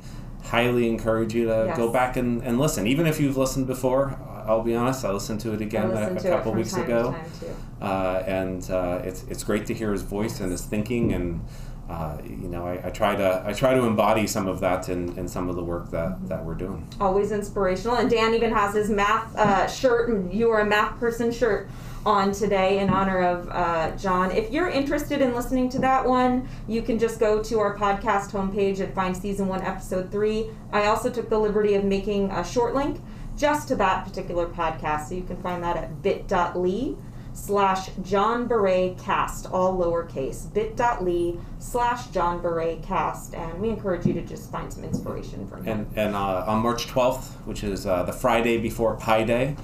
Highly 0.49 0.87
encourage 0.89 1.33
you 1.33 1.45
to 1.45 1.65
Yes. 1.67 1.77
go 1.77 1.91
back 1.91 2.15
and, 2.17 2.41
and 2.43 2.59
listen. 2.59 2.87
Even 2.87 3.05
if 3.07 3.19
you've 3.19 3.37
listened 3.37 3.67
before, 3.67 4.17
I'll 4.47 4.63
be 4.63 4.75
honest, 4.75 5.03
I 5.03 5.11
listened 5.11 5.41
to 5.41 5.53
it 5.53 5.61
again 5.61 5.91
a, 5.91 6.13
a 6.15 6.21
couple 6.21 6.53
weeks 6.53 6.75
ago. 6.75 7.11
to 7.11 7.17
time 7.17 7.31
too. 7.39 7.83
Uh, 7.85 8.23
and 8.25 8.71
uh, 8.71 9.01
it's, 9.03 9.23
it's 9.29 9.43
great 9.43 9.65
to 9.67 9.73
hear 9.73 9.91
his 9.91 10.03
voice 10.03 10.39
and 10.39 10.51
his 10.51 10.61
thinking. 10.63 11.13
And, 11.13 11.41
uh, 11.89 12.17
you 12.23 12.49
know, 12.49 12.65
I, 12.65 12.87
I, 12.87 12.89
try 12.89 13.15
to, 13.15 13.43
I 13.45 13.53
try 13.53 13.73
to 13.73 13.83
embody 13.85 14.27
some 14.27 14.47
of 14.47 14.59
that 14.59 14.89
in, 14.89 15.17
in 15.17 15.27
some 15.27 15.47
of 15.49 15.55
the 15.55 15.63
work 15.63 15.89
that, 15.91 16.27
that 16.27 16.43
we're 16.43 16.55
doing. 16.55 16.87
always 16.99 17.31
inspirational. 17.31 17.97
And 17.97 18.09
dan 18.09 18.33
even 18.33 18.51
has 18.51 18.75
his 18.75 18.89
math 18.89 19.35
uh, 19.35 19.67
shirt 19.67 20.31
you 20.31 20.49
are 20.49 20.61
a 20.61 20.65
math 20.65 20.99
person 20.99 21.31
shirt 21.31 21.69
on 22.05 22.31
today 22.31 22.79
in 22.79 22.89
honor 22.89 23.21
of 23.21 23.49
uh, 23.49 23.95
john. 23.97 24.31
If 24.31 24.51
you're 24.51 24.69
interested 24.69 25.21
in 25.21 25.33
listening 25.33 25.69
to 25.69 25.79
that 25.79 26.05
one 26.05 26.47
you 26.67 26.81
can 26.81 26.99
just 26.99 27.19
go 27.19 27.41
to 27.43 27.59
our 27.59 27.75
podcast 27.77 28.31
homepage 28.31 28.79
and 28.79 28.93
find 28.93 29.15
season 29.15 29.47
one 29.47 29.61
episode 29.61 30.11
three. 30.11 30.49
I 30.71 30.85
also 30.85 31.09
took 31.09 31.29
the 31.29 31.39
liberty 31.39 31.73
of 31.75 31.83
making 31.83 32.31
a 32.31 32.43
short 32.45 32.75
link 32.75 33.01
just 33.35 33.67
to 33.69 33.75
that 33.75 34.05
particular 34.05 34.47
podcast 34.47 35.09
so 35.09 35.15
you 35.15 35.23
can 35.23 35.41
find 35.41 35.63
that 35.63 35.77
at 35.77 36.01
bit.ly 36.01 36.95
slash 37.37 37.89
John 38.01 38.47
Beret 38.47 38.97
Cast, 38.97 39.45
all 39.51 39.77
lowercase, 39.77 40.51
bit.ly 40.53 41.35
slash 41.59 42.07
John 42.07 42.41
Beret 42.41 42.81
Cast. 42.81 43.35
And 43.35 43.61
we 43.61 43.69
encourage 43.69 44.05
you 44.05 44.13
to 44.13 44.21
just 44.23 44.51
find 44.51 44.73
some 44.73 44.83
inspiration 44.83 45.47
from 45.47 45.63
him. 45.63 45.79
And, 45.91 45.97
and 45.97 46.15
uh, 46.15 46.45
on 46.47 46.63
March 46.63 46.87
12th, 46.87 47.29
which 47.45 47.63
is 47.63 47.85
uh, 47.85 48.03
the 48.03 48.11
Friday 48.13 48.57
before 48.57 48.95
Pi 48.95 49.23
Day, 49.23 49.55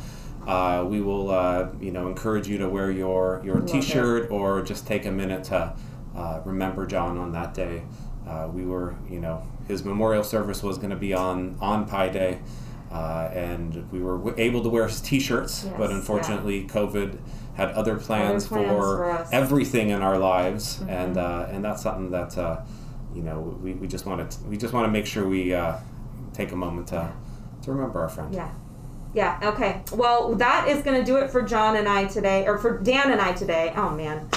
uh, 0.48 0.86
we 0.88 1.02
will 1.02 1.32
uh, 1.32 1.70
you 1.82 1.92
know 1.92 2.08
encourage 2.08 2.48
you 2.48 2.58
to 2.60 2.70
wear 2.70 2.92
your, 2.92 3.42
your 3.44 3.62
T-shirt 3.62 4.30
or 4.30 4.62
just 4.62 4.86
take 4.86 5.06
a 5.06 5.12
minute 5.12 5.46
to 5.46 5.74
uh, 6.16 6.42
remember 6.46 6.86
John 6.86 7.18
on 7.18 7.32
that 7.32 7.54
day. 7.54 7.84
Uh, 8.28 8.50
we 8.54 8.66
were 8.66 8.96
you 9.10 9.20
know 9.20 9.42
his 9.68 9.84
memorial 9.84 10.24
service 10.24 10.62
was 10.62 10.78
going 10.78 10.90
to 10.92 10.96
be 10.98 11.14
on 11.14 11.58
on 11.62 11.86
Pi 11.88 12.10
Day, 12.10 12.40
uh, 12.92 13.30
and 13.34 13.90
we 13.92 14.00
were 14.02 14.18
w- 14.18 14.36
able 14.38 14.62
to 14.64 14.70
wear 14.70 14.86
his 14.88 15.00
T-shirts, 15.02 15.64
Yes, 15.64 15.74
but 15.78 15.90
yeah. 15.90 15.96
unfortunately 15.96 16.68
COVID 16.68 17.18
had 17.56 17.70
other 17.72 17.96
plans, 17.98 18.48
plans 18.48 18.68
for, 18.68 18.98
for 18.98 19.28
everything 19.32 19.90
in 19.90 20.02
our 20.02 20.18
lives, 20.18 20.78
Mm-hmm. 20.78 20.90
and 20.90 21.18
uh, 21.18 21.48
and 21.52 21.64
that's 21.64 21.84
something 21.84 22.12
that 22.12 22.38
uh, 22.38 22.62
you 23.14 23.22
know 23.22 23.40
we, 23.62 23.74
we 23.74 23.88
just 23.88 24.06
want 24.06 24.30
to 24.32 24.44
we 24.46 24.58
just 24.58 24.74
want 24.74 24.86
to 24.88 24.92
make 24.92 25.06
sure 25.06 25.28
we 25.28 25.54
uh, 25.54 25.78
take 26.34 26.52
a 26.52 26.56
moment 26.56 26.88
to 26.88 27.12
to 27.64 27.72
remember 27.72 28.00
our 28.02 28.10
friend. 28.10 28.34
Yeah. 28.34 28.52
Yeah, 29.16 29.40
okay. 29.44 29.84
Well, 29.94 30.34
that 30.38 30.68
is 30.68 30.82
going 30.82 30.98
to 31.00 31.06
do 31.06 31.18
it 31.18 31.30
for 31.30 31.44
John 31.44 31.76
and 31.76 31.88
I 31.88 32.06
today, 32.06 32.48
or 32.48 32.58
for 32.58 32.80
Dan 32.80 33.12
and 33.12 33.22
I 33.22 33.32
today. 33.34 33.72
Oh, 33.76 33.92
man. 33.92 34.28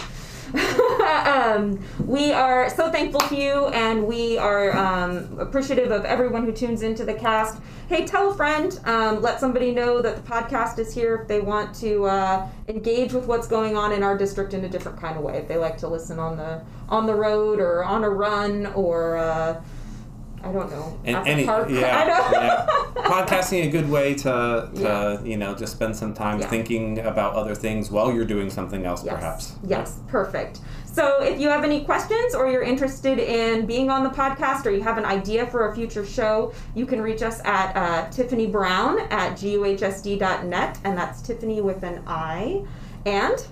um, 1.24 1.78
we 2.06 2.32
are 2.32 2.70
so 2.70 2.90
thankful 2.90 3.20
to 3.20 3.36
you, 3.36 3.66
and 3.66 4.06
we 4.06 4.38
are 4.38 4.76
um, 4.76 5.38
appreciative 5.38 5.90
of 5.90 6.04
everyone 6.04 6.44
who 6.44 6.52
tunes 6.52 6.82
into 6.82 7.04
the 7.04 7.14
cast. 7.14 7.60
Hey, 7.88 8.06
tell 8.06 8.30
a 8.30 8.34
friend. 8.34 8.78
Um, 8.84 9.22
let 9.22 9.40
somebody 9.40 9.72
know 9.72 10.00
that 10.02 10.16
the 10.16 10.22
podcast 10.22 10.78
is 10.78 10.94
here 10.94 11.16
if 11.16 11.28
they 11.28 11.40
want 11.40 11.74
to 11.76 12.04
uh, 12.04 12.48
engage 12.68 13.12
with 13.12 13.26
what's 13.26 13.46
going 13.46 13.76
on 13.76 13.92
in 13.92 14.02
our 14.02 14.16
district 14.16 14.54
in 14.54 14.64
a 14.64 14.68
different 14.68 15.00
kind 15.00 15.16
of 15.16 15.22
way. 15.24 15.38
If 15.38 15.48
they 15.48 15.56
like 15.56 15.78
to 15.78 15.88
listen 15.88 16.18
on 16.18 16.36
the 16.36 16.62
on 16.88 17.06
the 17.06 17.14
road 17.14 17.58
or 17.58 17.84
on 17.84 18.04
a 18.04 18.10
run 18.10 18.66
or 18.66 19.16
uh, 19.16 19.60
I 20.44 20.52
don't 20.52 20.70
know 20.70 20.98
And 21.04 21.16
any 21.26 21.44
yeah, 21.44 21.66
yeah. 22.32 22.66
podcasting 22.94 23.66
a 23.66 23.70
good 23.70 23.88
way 23.90 24.14
to, 24.14 24.70
to 24.74 24.80
Yeah. 24.80 25.22
you 25.22 25.36
know 25.36 25.54
just 25.54 25.72
spend 25.72 25.96
some 25.96 26.14
time 26.14 26.38
Yeah. 26.40 26.46
thinking 26.48 26.98
about 27.00 27.34
other 27.34 27.54
things 27.54 27.90
while 27.90 28.12
you're 28.14 28.24
doing 28.24 28.50
something 28.50 28.84
else 28.86 29.02
Yes. 29.04 29.14
perhaps. 29.14 29.54
Yes, 29.66 29.98
perfect. 30.08 30.60
So 30.84 31.22
if 31.22 31.38
you 31.40 31.48
have 31.48 31.62
any 31.64 31.84
questions 31.84 32.34
or 32.34 32.48
you're 32.50 32.62
interested 32.62 33.18
in 33.18 33.66
being 33.66 33.90
on 33.90 34.02
the 34.02 34.08
podcast 34.10 34.64
or 34.66 34.70
you 34.70 34.82
have 34.82 34.96
an 34.98 35.04
idea 35.04 35.46
for 35.46 35.68
a 35.70 35.74
future 35.74 36.06
show, 36.06 36.52
you 36.74 36.86
can 36.86 37.02
reach 37.02 37.22
us 37.22 37.40
at 37.44 37.76
uh, 37.76 38.08
Tiffany 38.10 38.46
Brown 38.46 39.00
at 39.10 39.32
guhsd.net, 39.36 40.78
and 40.84 40.96
that's 40.96 41.20
Tiffany 41.22 41.60
with 41.60 41.82
an 41.82 42.02
I. 42.06 42.64
And 43.04 43.46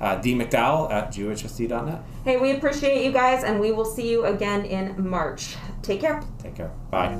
Uh, 0.00 0.16
D 0.16 0.34
McDowell 0.34 0.90
at 0.92 1.12
guhsd.net. 1.12 2.02
hey, 2.24 2.36
we 2.36 2.50
appreciate 2.52 3.04
you 3.04 3.12
guys, 3.12 3.44
and 3.44 3.60
we 3.60 3.70
will 3.72 3.84
see 3.84 4.08
you 4.10 4.24
again 4.24 4.64
in 4.64 5.08
March. 5.08 5.56
Take 5.82 6.00
care. 6.00 6.22
Take 6.42 6.56
care. 6.56 6.70
Bye. 6.90 7.16